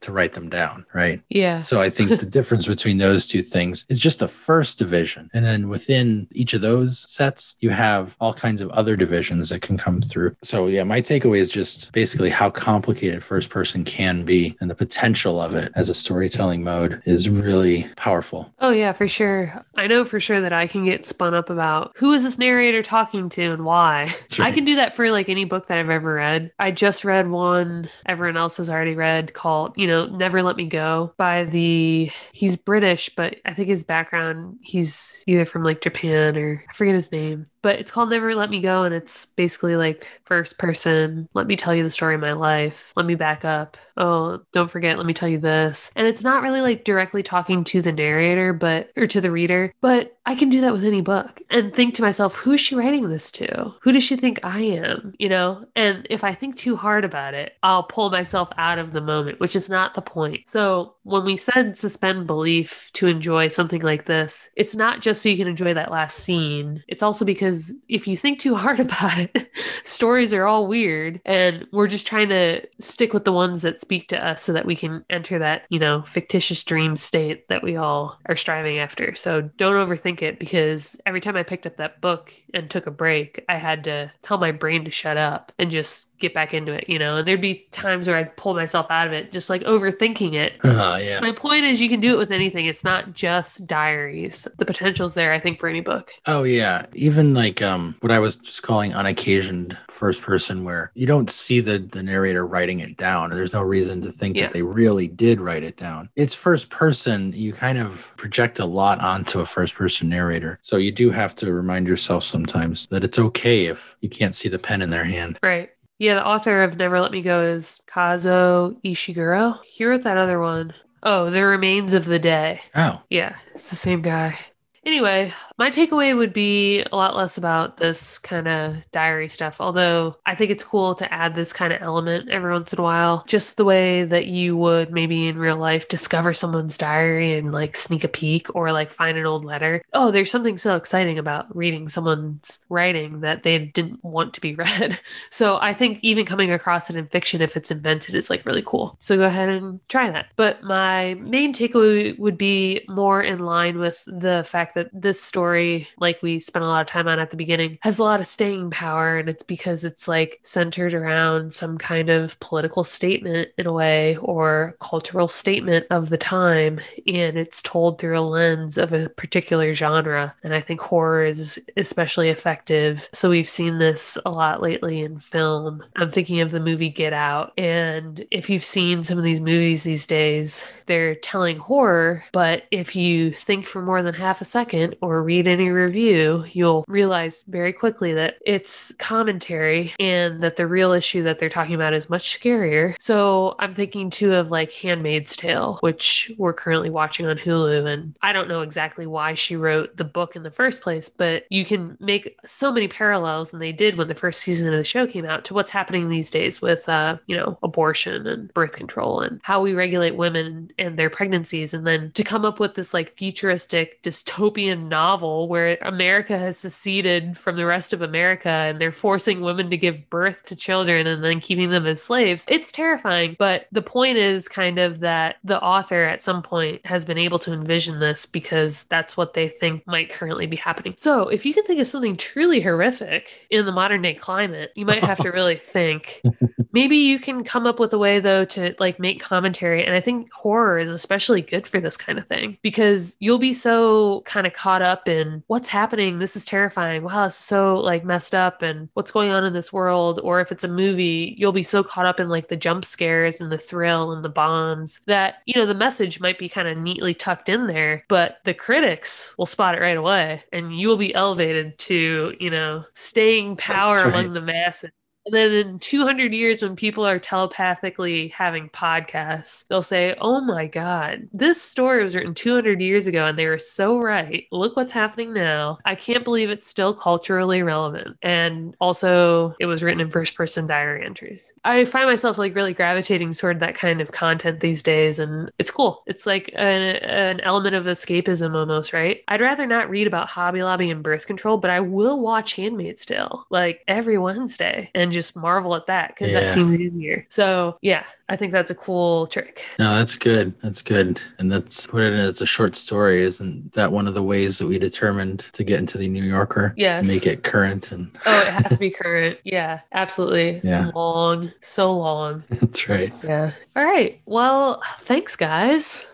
to 0.00 0.12
write 0.12 0.32
them 0.32 0.48
down, 0.48 0.86
right? 0.92 1.20
Yeah. 1.28 1.62
So 1.62 1.80
I 1.80 1.90
think 1.90 2.10
the 2.10 2.26
difference 2.26 2.66
between 2.66 2.98
those 2.98 3.26
two 3.26 3.42
things 3.42 3.86
is 3.88 4.00
just 4.00 4.18
the 4.18 4.28
first 4.28 4.78
division. 4.78 5.30
And 5.32 5.44
then 5.44 5.68
within 5.68 6.28
each 6.32 6.54
of 6.54 6.60
those 6.60 6.98
sets, 7.10 7.56
you 7.60 7.70
have 7.70 8.16
all 8.20 8.34
kinds 8.34 8.60
of 8.60 8.70
other 8.70 8.96
divisions 8.96 9.48
that 9.50 9.62
can 9.62 9.76
come 9.76 10.00
through. 10.00 10.36
So 10.42 10.66
yeah, 10.66 10.84
my 10.84 11.00
takeaway 11.00 11.38
is 11.38 11.50
just 11.50 11.92
basically 11.92 12.30
how 12.30 12.50
complicated 12.50 13.22
first 13.22 13.50
person 13.50 13.84
can 13.84 14.24
be 14.24 14.56
and 14.60 14.70
the 14.70 14.74
potential 14.74 15.40
of 15.40 15.54
it 15.54 15.72
as 15.74 15.88
a 15.88 15.94
storytelling 15.94 16.62
mode 16.62 17.02
is 17.04 17.28
really 17.28 17.88
powerful. 17.96 18.52
Oh, 18.58 18.70
yeah, 18.70 18.92
for 18.92 19.08
sure. 19.08 19.64
I 19.76 19.86
know 19.86 20.04
for 20.04 20.20
sure 20.20 20.40
that 20.40 20.52
I 20.52 20.66
can 20.66 20.84
get 20.84 21.04
spun 21.04 21.34
up 21.34 21.50
about 21.50 21.92
who 21.96 22.12
is 22.12 22.22
this 22.22 22.38
narrator 22.38 22.82
talking 22.82 23.28
to 23.30 23.42
and 23.42 23.64
why. 23.64 24.14
I 24.38 24.52
can 24.52 24.64
do 24.64 24.76
that 24.76 24.94
for 24.94 25.10
like 25.10 25.28
any 25.28 25.44
book 25.44 25.66
that 25.66 25.78
I've 25.78 25.90
ever 25.90 26.14
read. 26.14 26.52
I 26.58 26.70
just 26.70 27.04
read 27.04 27.28
one 27.28 27.88
everyone 28.06 28.36
else 28.36 28.56
has 28.56 28.70
already 28.70 28.94
read 28.94 29.34
called, 29.40 29.72
you 29.78 29.86
know, 29.86 30.04
Never 30.04 30.42
Let 30.42 30.56
Me 30.56 30.66
Go 30.66 31.14
by 31.16 31.44
the, 31.44 32.10
he's 32.32 32.58
British, 32.58 33.08
but 33.16 33.36
I 33.46 33.54
think 33.54 33.68
his 33.68 33.84
background, 33.84 34.58
he's 34.60 35.24
either 35.26 35.46
from 35.46 35.64
like 35.64 35.80
Japan 35.80 36.36
or 36.36 36.62
I 36.68 36.72
forget 36.74 36.94
his 36.94 37.10
name. 37.10 37.46
But 37.62 37.78
it's 37.78 37.90
called 37.90 38.10
Never 38.10 38.34
Let 38.34 38.50
Me 38.50 38.60
Go, 38.60 38.84
and 38.84 38.94
it's 38.94 39.26
basically 39.26 39.76
like 39.76 40.06
first 40.24 40.58
person. 40.58 41.28
Let 41.34 41.46
me 41.46 41.56
tell 41.56 41.74
you 41.74 41.82
the 41.82 41.90
story 41.90 42.14
of 42.14 42.20
my 42.20 42.32
life. 42.32 42.92
Let 42.96 43.06
me 43.06 43.14
back 43.14 43.44
up. 43.44 43.76
Oh, 43.96 44.40
don't 44.52 44.70
forget, 44.70 44.96
let 44.96 45.06
me 45.06 45.12
tell 45.12 45.28
you 45.28 45.38
this. 45.38 45.90
And 45.94 46.06
it's 46.06 46.24
not 46.24 46.42
really 46.42 46.62
like 46.62 46.84
directly 46.84 47.22
talking 47.22 47.64
to 47.64 47.82
the 47.82 47.92
narrator, 47.92 48.54
but 48.54 48.90
or 48.96 49.06
to 49.06 49.20
the 49.20 49.30
reader, 49.30 49.74
but 49.82 50.16
I 50.24 50.34
can 50.36 50.48
do 50.48 50.62
that 50.62 50.72
with 50.72 50.84
any 50.84 51.02
book 51.02 51.42
and 51.50 51.74
think 51.74 51.94
to 51.94 52.02
myself, 52.02 52.34
who 52.34 52.52
is 52.52 52.60
she 52.60 52.76
writing 52.76 53.08
this 53.10 53.30
to? 53.32 53.74
Who 53.82 53.92
does 53.92 54.04
she 54.04 54.16
think 54.16 54.40
I 54.42 54.60
am? 54.60 55.12
You 55.18 55.28
know? 55.28 55.66
And 55.76 56.06
if 56.08 56.24
I 56.24 56.32
think 56.32 56.56
too 56.56 56.76
hard 56.76 57.04
about 57.04 57.34
it, 57.34 57.54
I'll 57.62 57.82
pull 57.82 58.10
myself 58.10 58.48
out 58.56 58.78
of 58.78 58.92
the 58.92 59.00
moment, 59.00 59.40
which 59.40 59.56
is 59.56 59.68
not 59.68 59.94
the 59.94 60.02
point. 60.02 60.48
So 60.48 60.94
when 61.10 61.24
we 61.24 61.36
said 61.36 61.76
suspend 61.76 62.26
belief 62.26 62.90
to 62.94 63.06
enjoy 63.06 63.48
something 63.48 63.82
like 63.82 64.06
this, 64.06 64.48
it's 64.56 64.76
not 64.76 65.00
just 65.00 65.22
so 65.22 65.28
you 65.28 65.36
can 65.36 65.48
enjoy 65.48 65.74
that 65.74 65.90
last 65.90 66.18
scene. 66.18 66.82
It's 66.88 67.02
also 67.02 67.24
because 67.24 67.74
if 67.88 68.06
you 68.06 68.16
think 68.16 68.38
too 68.38 68.54
hard 68.60 68.80
about 68.80 69.18
it, 69.18 69.50
stories 69.84 70.32
are 70.32 70.46
all 70.46 70.66
weird 70.66 71.20
and 71.24 71.66
we're 71.72 71.88
just 71.88 72.06
trying 72.06 72.28
to 72.28 72.66
stick 72.78 73.12
with 73.12 73.24
the 73.24 73.32
ones 73.32 73.62
that 73.62 73.80
speak 73.80 74.08
to 74.08 74.24
us 74.26 74.42
so 74.42 74.52
that 74.52 74.66
we 74.66 74.76
can 74.76 75.04
enter 75.10 75.38
that, 75.38 75.64
you 75.68 75.78
know, 75.78 76.02
fictitious 76.02 76.62
dream 76.64 76.96
state 76.96 77.48
that 77.48 77.62
we 77.62 77.76
all 77.76 78.18
are 78.26 78.36
striving 78.36 78.78
after. 78.78 79.14
So 79.14 79.42
don't 79.42 79.74
overthink 79.74 80.22
it 80.22 80.38
because 80.38 81.00
every 81.06 81.20
time 81.20 81.36
I 81.36 81.42
picked 81.42 81.66
up 81.66 81.76
that 81.76 82.00
book 82.00 82.32
and 82.54 82.70
took 82.70 82.86
a 82.86 82.90
break, 82.90 83.44
I 83.48 83.56
had 83.56 83.84
to 83.84 84.12
tell 84.22 84.38
my 84.38 84.52
brain 84.52 84.84
to 84.84 84.90
shut 84.90 85.16
up 85.16 85.52
and 85.58 85.70
just 85.70 86.10
get 86.20 86.34
back 86.34 86.54
into 86.54 86.72
it, 86.72 86.88
you 86.88 86.98
know. 86.98 87.16
And 87.16 87.26
there'd 87.26 87.40
be 87.40 87.66
times 87.72 88.06
where 88.06 88.16
I'd 88.16 88.36
pull 88.36 88.54
myself 88.54 88.86
out 88.90 89.06
of 89.06 89.12
it, 89.12 89.32
just 89.32 89.50
like 89.50 89.62
overthinking 89.62 90.34
it. 90.34 90.64
Uh, 90.64 90.99
yeah. 91.00 91.20
My 91.20 91.32
point 91.32 91.64
is, 91.64 91.80
you 91.80 91.88
can 91.88 92.00
do 92.00 92.14
it 92.14 92.18
with 92.18 92.30
anything. 92.30 92.66
It's 92.66 92.84
not 92.84 93.12
just 93.12 93.66
diaries. 93.66 94.46
The 94.58 94.64
potential's 94.64 95.14
there, 95.14 95.32
I 95.32 95.40
think, 95.40 95.58
for 95.58 95.68
any 95.68 95.80
book. 95.80 96.12
Oh 96.26 96.42
yeah, 96.44 96.86
even 96.94 97.34
like 97.34 97.62
um 97.62 97.96
what 98.00 98.12
I 98.12 98.18
was 98.18 98.36
just 98.36 98.62
calling 98.62 98.92
unoccasioned 98.92 99.76
first 99.88 100.22
person 100.22 100.64
where 100.64 100.92
you 100.94 101.06
don't 101.06 101.30
see 101.30 101.60
the 101.60 101.78
the 101.78 102.02
narrator 102.02 102.46
writing 102.46 102.80
it 102.80 102.96
down. 102.96 103.30
There's 103.30 103.52
no 103.52 103.62
reason 103.62 104.00
to 104.02 104.10
think 104.12 104.36
Yeah. 104.36 104.46
that 104.46 104.52
they 104.52 104.62
really 104.62 105.08
did 105.08 105.40
write 105.40 105.62
it 105.62 105.76
down. 105.76 106.08
It's 106.16 106.34
first 106.34 106.70
person, 106.70 107.32
you 107.34 107.52
kind 107.52 107.78
of 107.78 108.12
project 108.16 108.58
a 108.58 108.64
lot 108.64 109.00
onto 109.00 109.40
a 109.40 109.46
first 109.46 109.74
person 109.74 110.08
narrator. 110.08 110.58
So 110.62 110.76
you 110.76 110.92
do 110.92 111.10
have 111.10 111.34
to 111.36 111.52
remind 111.52 111.88
yourself 111.88 112.24
sometimes 112.24 112.86
that 112.88 113.04
it's 113.04 113.18
okay 113.18 113.66
if 113.66 113.96
you 114.00 114.08
can't 114.08 114.34
see 114.34 114.48
the 114.48 114.58
pen 114.58 114.82
in 114.82 114.90
their 114.90 115.04
hand. 115.04 115.38
Right. 115.42 115.70
Yeah, 115.98 116.14
the 116.14 116.26
author 116.26 116.62
of 116.62 116.78
Never 116.78 116.98
Let 116.98 117.12
Me 117.12 117.20
Go 117.20 117.42
is 117.42 117.78
Kazuo 117.86 118.74
Ishiguro. 118.82 119.62
He 119.64 119.84
wrote 119.84 120.02
that 120.04 120.16
other 120.16 120.40
one. 120.40 120.72
Oh, 121.02 121.30
The 121.30 121.44
Remains 121.44 121.94
of 121.94 122.04
the 122.04 122.18
Day. 122.18 122.60
Oh, 122.74 123.02
Yeah, 123.08 123.36
it's 123.54 123.70
the 123.70 123.76
same 123.76 124.02
guy. 124.02 124.38
Anyway, 124.86 125.32
my 125.58 125.70
takeaway 125.70 126.16
would 126.16 126.32
be 126.32 126.82
a 126.90 126.96
lot 126.96 127.14
less 127.14 127.36
about 127.36 127.76
this 127.76 128.18
kind 128.18 128.48
of 128.48 128.76
diary 128.92 129.28
stuff, 129.28 129.60
although 129.60 130.16
I 130.24 130.34
think 130.34 130.50
it's 130.50 130.64
cool 130.64 130.94
to 130.94 131.12
add 131.12 131.34
this 131.34 131.52
kind 131.52 131.72
of 131.72 131.82
element 131.82 132.30
every 132.30 132.50
once 132.50 132.72
in 132.72 132.80
a 132.80 132.82
while. 132.82 133.22
Just 133.26 133.58
the 133.58 133.64
way 133.66 134.04
that 134.04 134.26
you 134.26 134.56
would 134.56 134.90
maybe 134.90 135.28
in 135.28 135.36
real 135.36 135.58
life 135.58 135.88
discover 135.88 136.32
someone's 136.32 136.78
diary 136.78 137.36
and 137.36 137.52
like 137.52 137.76
sneak 137.76 138.04
a 138.04 138.08
peek 138.08 138.54
or 138.56 138.72
like 138.72 138.90
find 138.90 139.18
an 139.18 139.26
old 139.26 139.44
letter. 139.44 139.82
Oh, 139.92 140.10
there's 140.10 140.30
something 140.30 140.56
so 140.56 140.76
exciting 140.76 141.18
about 141.18 141.54
reading 141.54 141.86
someone's 141.88 142.60
writing 142.70 143.20
that 143.20 143.42
they 143.42 143.58
didn't 143.58 144.02
want 144.02 144.32
to 144.34 144.40
be 144.40 144.54
read. 144.60 144.98
So 145.30 145.58
I 145.60 145.74
think 145.74 145.98
even 146.00 146.24
coming 146.24 146.50
across 146.50 146.88
it 146.88 146.96
in 146.96 147.06
fiction, 147.08 147.42
if 147.42 147.54
it's 147.54 147.70
invented, 147.70 148.14
is 148.14 148.30
like 148.30 148.46
really 148.46 148.62
cool. 148.64 148.96
So 148.98 149.18
go 149.18 149.24
ahead 149.24 149.50
and 149.50 149.86
try 149.90 150.08
that. 150.08 150.28
But 150.36 150.62
my 150.62 151.14
main 151.14 151.52
takeaway 151.52 152.18
would 152.18 152.38
be 152.38 152.82
more 152.88 153.22
in 153.22 153.40
line 153.40 153.78
with 153.78 154.02
the 154.06 154.42
fact 154.46 154.69
that 154.74 154.88
this 154.92 155.22
story, 155.22 155.88
like 155.98 156.22
we 156.22 156.40
spent 156.40 156.64
a 156.64 156.68
lot 156.68 156.80
of 156.82 156.86
time 156.86 157.08
on 157.08 157.18
at 157.18 157.30
the 157.30 157.36
beginning, 157.36 157.78
has 157.82 157.98
a 157.98 158.04
lot 158.04 158.20
of 158.20 158.26
staying 158.26 158.70
power. 158.70 159.18
And 159.18 159.28
it's 159.28 159.42
because 159.42 159.84
it's 159.84 160.08
like 160.08 160.40
centered 160.42 160.94
around 160.94 161.52
some 161.52 161.78
kind 161.78 162.10
of 162.10 162.38
political 162.40 162.84
statement 162.84 163.48
in 163.58 163.66
a 163.66 163.72
way 163.72 164.16
or 164.18 164.76
cultural 164.80 165.28
statement 165.28 165.86
of 165.90 166.08
the 166.08 166.18
time. 166.18 166.80
And 167.06 167.36
it's 167.36 167.62
told 167.62 167.98
through 167.98 168.18
a 168.18 168.20
lens 168.20 168.78
of 168.78 168.92
a 168.92 169.08
particular 169.08 169.72
genre. 169.74 170.34
And 170.42 170.54
I 170.54 170.60
think 170.60 170.80
horror 170.80 171.24
is 171.24 171.60
especially 171.76 172.28
effective. 172.28 173.08
So 173.12 173.30
we've 173.30 173.48
seen 173.48 173.78
this 173.78 174.16
a 174.24 174.30
lot 174.30 174.62
lately 174.62 175.00
in 175.00 175.18
film. 175.18 175.82
I'm 175.96 176.10
thinking 176.10 176.40
of 176.40 176.50
the 176.50 176.60
movie 176.60 176.90
Get 176.90 177.12
Out. 177.12 177.52
And 177.58 178.24
if 178.30 178.48
you've 178.50 178.64
seen 178.64 179.04
some 179.04 179.18
of 179.18 179.24
these 179.24 179.40
movies 179.40 179.84
these 179.84 180.06
days, 180.06 180.64
they're 180.86 181.14
telling 181.14 181.58
horror, 181.58 182.24
but 182.32 182.64
if 182.70 182.96
you 182.96 183.32
think 183.32 183.66
for 183.66 183.82
more 183.82 184.02
than 184.02 184.14
half 184.14 184.40
a 184.40 184.44
second 184.44 184.59
or 185.00 185.22
read 185.22 185.48
any 185.48 185.70
review, 185.70 186.44
you'll 186.52 186.84
realize 186.88 187.44
very 187.48 187.72
quickly 187.72 188.12
that 188.14 188.36
it's 188.44 188.92
commentary 188.98 189.92
and 189.98 190.42
that 190.42 190.56
the 190.56 190.66
real 190.66 190.92
issue 190.92 191.22
that 191.22 191.38
they're 191.38 191.48
talking 191.48 191.74
about 191.74 191.94
is 191.94 192.10
much 192.10 192.38
scarier. 192.38 192.94
So 193.00 193.56
I'm 193.58 193.74
thinking 193.74 194.10
too 194.10 194.34
of 194.34 194.50
like 194.50 194.72
Handmaid's 194.72 195.36
Tale, 195.36 195.78
which 195.80 196.30
we're 196.38 196.52
currently 196.52 196.90
watching 196.90 197.26
on 197.26 197.38
Hulu. 197.38 197.86
And 197.86 198.14
I 198.22 198.32
don't 198.32 198.48
know 198.48 198.60
exactly 198.60 199.06
why 199.06 199.34
she 199.34 199.56
wrote 199.56 199.96
the 199.96 200.04
book 200.04 200.36
in 200.36 200.42
the 200.42 200.50
first 200.50 200.82
place, 200.82 201.08
but 201.08 201.44
you 201.48 201.64
can 201.64 201.96
make 202.00 202.36
so 202.44 202.72
many 202.72 202.88
parallels, 202.88 203.52
and 203.52 203.62
they 203.62 203.72
did 203.72 203.96
when 203.96 204.08
the 204.08 204.14
first 204.14 204.40
season 204.40 204.68
of 204.68 204.76
the 204.76 204.84
show 204.84 205.06
came 205.06 205.24
out, 205.24 205.44
to 205.46 205.54
what's 205.54 205.70
happening 205.70 206.08
these 206.08 206.30
days 206.30 206.60
with, 206.60 206.88
uh, 206.88 207.16
you 207.26 207.36
know, 207.36 207.58
abortion 207.62 208.26
and 208.26 208.52
birth 208.54 208.76
control 208.76 209.20
and 209.20 209.40
how 209.42 209.60
we 209.60 209.72
regulate 209.72 210.16
women 210.16 210.70
and 210.78 210.98
their 210.98 211.10
pregnancies. 211.10 211.72
And 211.72 211.86
then 211.86 212.12
to 212.12 212.24
come 212.24 212.44
up 212.44 212.60
with 212.60 212.74
this 212.74 212.92
like 212.92 213.16
futuristic, 213.16 214.02
dystopian 214.02 214.49
dystopian 214.50 214.88
novel 214.88 215.48
where 215.48 215.78
America 215.82 216.38
has 216.38 216.58
seceded 216.58 217.36
from 217.36 217.56
the 217.56 217.66
rest 217.66 217.92
of 217.92 218.02
America 218.02 218.48
and 218.48 218.80
they're 218.80 218.92
forcing 218.92 219.40
women 219.40 219.70
to 219.70 219.76
give 219.76 220.08
birth 220.10 220.44
to 220.46 220.56
children 220.56 221.06
and 221.06 221.22
then 221.22 221.40
keeping 221.40 221.70
them 221.70 221.86
as 221.86 222.02
slaves. 222.02 222.44
It's 222.48 222.72
terrifying. 222.72 223.36
But 223.38 223.66
the 223.72 223.82
point 223.82 224.18
is 224.18 224.48
kind 224.48 224.78
of 224.78 225.00
that 225.00 225.36
the 225.44 225.60
author 225.60 226.04
at 226.04 226.22
some 226.22 226.42
point 226.42 226.84
has 226.86 227.04
been 227.04 227.18
able 227.18 227.38
to 227.40 227.52
envision 227.52 228.00
this 228.00 228.26
because 228.26 228.84
that's 228.84 229.16
what 229.16 229.34
they 229.34 229.48
think 229.48 229.86
might 229.86 230.10
currently 230.10 230.46
be 230.46 230.56
happening. 230.56 230.94
So 230.96 231.28
if 231.28 231.44
you 231.44 231.54
can 231.54 231.64
think 231.64 231.80
of 231.80 231.86
something 231.86 232.16
truly 232.16 232.60
horrific 232.60 233.46
in 233.50 233.66
the 233.66 233.72
modern 233.72 234.02
day 234.02 234.14
climate, 234.14 234.72
you 234.74 234.84
might 234.84 235.04
have 235.04 235.18
to 235.18 235.30
really 235.32 235.56
think. 235.56 236.22
Maybe 236.72 236.96
you 236.96 237.18
can 237.18 237.44
come 237.44 237.66
up 237.66 237.80
with 237.80 237.92
a 237.92 237.98
way 237.98 238.20
though 238.20 238.44
to 238.46 238.74
like 238.78 238.98
make 238.98 239.20
commentary. 239.20 239.84
And 239.84 239.94
I 239.94 240.00
think 240.00 240.32
horror 240.32 240.78
is 240.78 240.90
especially 240.90 241.42
good 241.42 241.66
for 241.66 241.80
this 241.80 241.96
kind 241.96 242.18
of 242.18 242.26
thing 242.26 242.58
because 242.62 243.16
you'll 243.20 243.38
be 243.38 243.52
so 243.52 244.22
kind 244.24 244.46
of 244.46 244.52
caught 244.52 244.82
up 244.82 245.08
in 245.08 245.42
what's 245.48 245.68
happening. 245.68 246.18
This 246.18 246.36
is 246.36 246.44
terrifying. 246.44 247.02
Wow, 247.02 247.26
it's 247.26 247.34
so 247.34 247.76
like 247.76 248.04
messed 248.04 248.34
up 248.34 248.62
and 248.62 248.88
what's 248.94 249.10
going 249.10 249.30
on 249.30 249.44
in 249.44 249.52
this 249.52 249.72
world. 249.72 250.20
Or 250.22 250.40
if 250.40 250.52
it's 250.52 250.64
a 250.64 250.68
movie, 250.68 251.34
you'll 251.38 251.52
be 251.52 251.62
so 251.62 251.82
caught 251.82 252.06
up 252.06 252.20
in 252.20 252.28
like 252.28 252.48
the 252.48 252.56
jump 252.56 252.84
scares 252.84 253.40
and 253.40 253.50
the 253.50 253.58
thrill 253.58 254.12
and 254.12 254.24
the 254.24 254.28
bombs 254.28 255.00
that, 255.06 255.36
you 255.46 255.54
know, 255.54 255.66
the 255.66 255.74
message 255.74 256.20
might 256.20 256.38
be 256.38 256.48
kind 256.48 256.68
of 256.68 256.78
neatly 256.78 257.14
tucked 257.14 257.48
in 257.48 257.66
there, 257.66 258.04
but 258.08 258.38
the 258.44 258.54
critics 258.54 259.34
will 259.38 259.46
spot 259.46 259.74
it 259.74 259.80
right 259.80 259.96
away 259.96 260.42
and 260.52 260.78
you 260.78 260.88
will 260.88 260.96
be 260.96 261.14
elevated 261.14 261.78
to, 261.78 262.34
you 262.38 262.50
know, 262.50 262.84
staying 262.94 263.56
power 263.56 263.96
right. 263.96 264.06
among 264.06 264.32
the 264.32 264.40
masses. 264.40 264.90
And 265.26 265.34
then 265.34 265.52
in 265.52 265.78
200 265.78 266.32
years, 266.32 266.62
when 266.62 266.76
people 266.76 267.06
are 267.06 267.18
telepathically 267.18 268.28
having 268.28 268.68
podcasts, 268.70 269.66
they'll 269.68 269.82
say, 269.82 270.16
Oh 270.20 270.40
my 270.40 270.66
God, 270.66 271.28
this 271.32 271.60
story 271.60 272.02
was 272.02 272.14
written 272.16 272.34
200 272.34 272.80
years 272.80 273.06
ago 273.06 273.26
and 273.26 273.38
they 273.38 273.46
were 273.46 273.58
so 273.58 273.98
right. 273.98 274.46
Look 274.50 274.76
what's 274.76 274.92
happening 274.92 275.32
now. 275.34 275.78
I 275.84 275.94
can't 275.94 276.24
believe 276.24 276.50
it's 276.50 276.66
still 276.66 276.94
culturally 276.94 277.62
relevant. 277.62 278.16
And 278.22 278.74
also, 278.80 279.54
it 279.60 279.66
was 279.66 279.82
written 279.82 280.00
in 280.00 280.10
first 280.10 280.34
person 280.34 280.66
diary 280.66 281.04
entries. 281.04 281.52
I 281.64 281.84
find 281.84 282.08
myself 282.08 282.38
like 282.38 282.54
really 282.54 282.74
gravitating 282.74 283.32
toward 283.32 283.60
that 283.60 283.74
kind 283.74 284.00
of 284.00 284.12
content 284.12 284.60
these 284.60 284.82
days. 284.82 285.18
And 285.18 285.50
it's 285.58 285.70
cool. 285.70 286.02
It's 286.06 286.26
like 286.26 286.50
an, 286.54 286.82
an 286.96 287.40
element 287.40 287.74
of 287.74 287.84
escapism 287.84 288.54
almost, 288.54 288.92
right? 288.92 289.22
I'd 289.28 289.40
rather 289.40 289.66
not 289.66 289.90
read 289.90 290.06
about 290.06 290.28
Hobby 290.28 290.62
Lobby 290.62 290.90
and 290.90 291.02
birth 291.02 291.26
control, 291.26 291.58
but 291.58 291.70
I 291.70 291.80
will 291.80 292.20
watch 292.20 292.54
Handmaid's 292.54 293.04
Tale 293.04 293.46
like 293.50 293.82
every 293.86 294.18
Wednesday. 294.18 294.90
And 295.10 295.14
just 295.14 295.34
marvel 295.34 295.74
at 295.74 295.86
that 295.86 296.08
because 296.08 296.30
yeah. 296.30 296.40
that 296.40 296.50
seems 296.50 296.80
easier. 296.80 297.26
So 297.28 297.78
yeah, 297.82 298.04
I 298.28 298.36
think 298.36 298.52
that's 298.52 298.70
a 298.70 298.76
cool 298.76 299.26
trick. 299.26 299.64
No, 299.80 299.96
that's 299.96 300.14
good. 300.14 300.54
That's 300.60 300.82
good. 300.82 301.20
And 301.38 301.50
that's 301.50 301.88
put 301.88 302.02
it 302.02 302.12
as 302.12 302.40
a 302.40 302.46
short 302.46 302.76
story. 302.76 303.24
Isn't 303.24 303.72
that 303.72 303.90
one 303.90 304.06
of 304.06 304.14
the 304.14 304.22
ways 304.22 304.58
that 304.58 304.66
we 304.66 304.78
determined 304.78 305.40
to 305.52 305.64
get 305.64 305.80
into 305.80 305.98
the 305.98 306.08
New 306.08 306.22
Yorker? 306.22 306.74
Yes. 306.76 307.02
To 307.02 307.12
make 307.12 307.26
it 307.26 307.42
current 307.42 307.90
and 307.90 308.16
Oh, 308.24 308.40
it 308.40 308.46
has 308.46 308.72
to 308.74 308.78
be 308.78 308.90
current. 308.90 309.38
Yeah, 309.50 309.80
absolutely. 309.92 310.60
Yeah. 310.62 310.92
Long. 310.94 311.50
So 311.60 311.92
long. 311.96 312.44
That's 312.50 312.88
right. 312.88 313.12
Yeah. 313.24 313.50
All 313.74 313.84
right. 313.84 314.20
Well, 314.26 314.80
thanks 314.98 315.34
guys. 315.34 316.06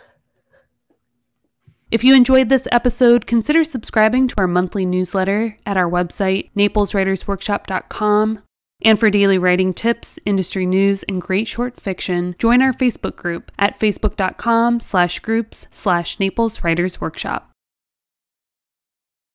If 1.90 2.02
you 2.02 2.14
enjoyed 2.14 2.48
this 2.48 2.66
episode, 2.72 3.26
consider 3.26 3.62
subscribing 3.62 4.26
to 4.28 4.34
our 4.38 4.46
monthly 4.46 4.86
newsletter 4.86 5.58
at 5.66 5.76
our 5.76 5.88
website, 5.88 6.50
napleswritersworkshop.com 6.56 8.42
and 8.82 8.98
for 8.98 9.10
daily 9.10 9.38
writing 9.38 9.72
tips, 9.72 10.18
industry 10.24 10.66
news, 10.66 11.02
and 11.04 11.20
great 11.20 11.48
short 11.48 11.80
fiction, 11.80 12.34
join 12.38 12.62
our 12.62 12.72
Facebook 12.72 13.16
group 13.16 13.50
at 13.58 13.78
facebook.com 13.78 14.80
slash 14.80 15.18
groups 15.20 15.66
slash 15.70 16.20
Naples 16.20 16.62
Writers 16.62 17.00
Workshop. 17.00 17.55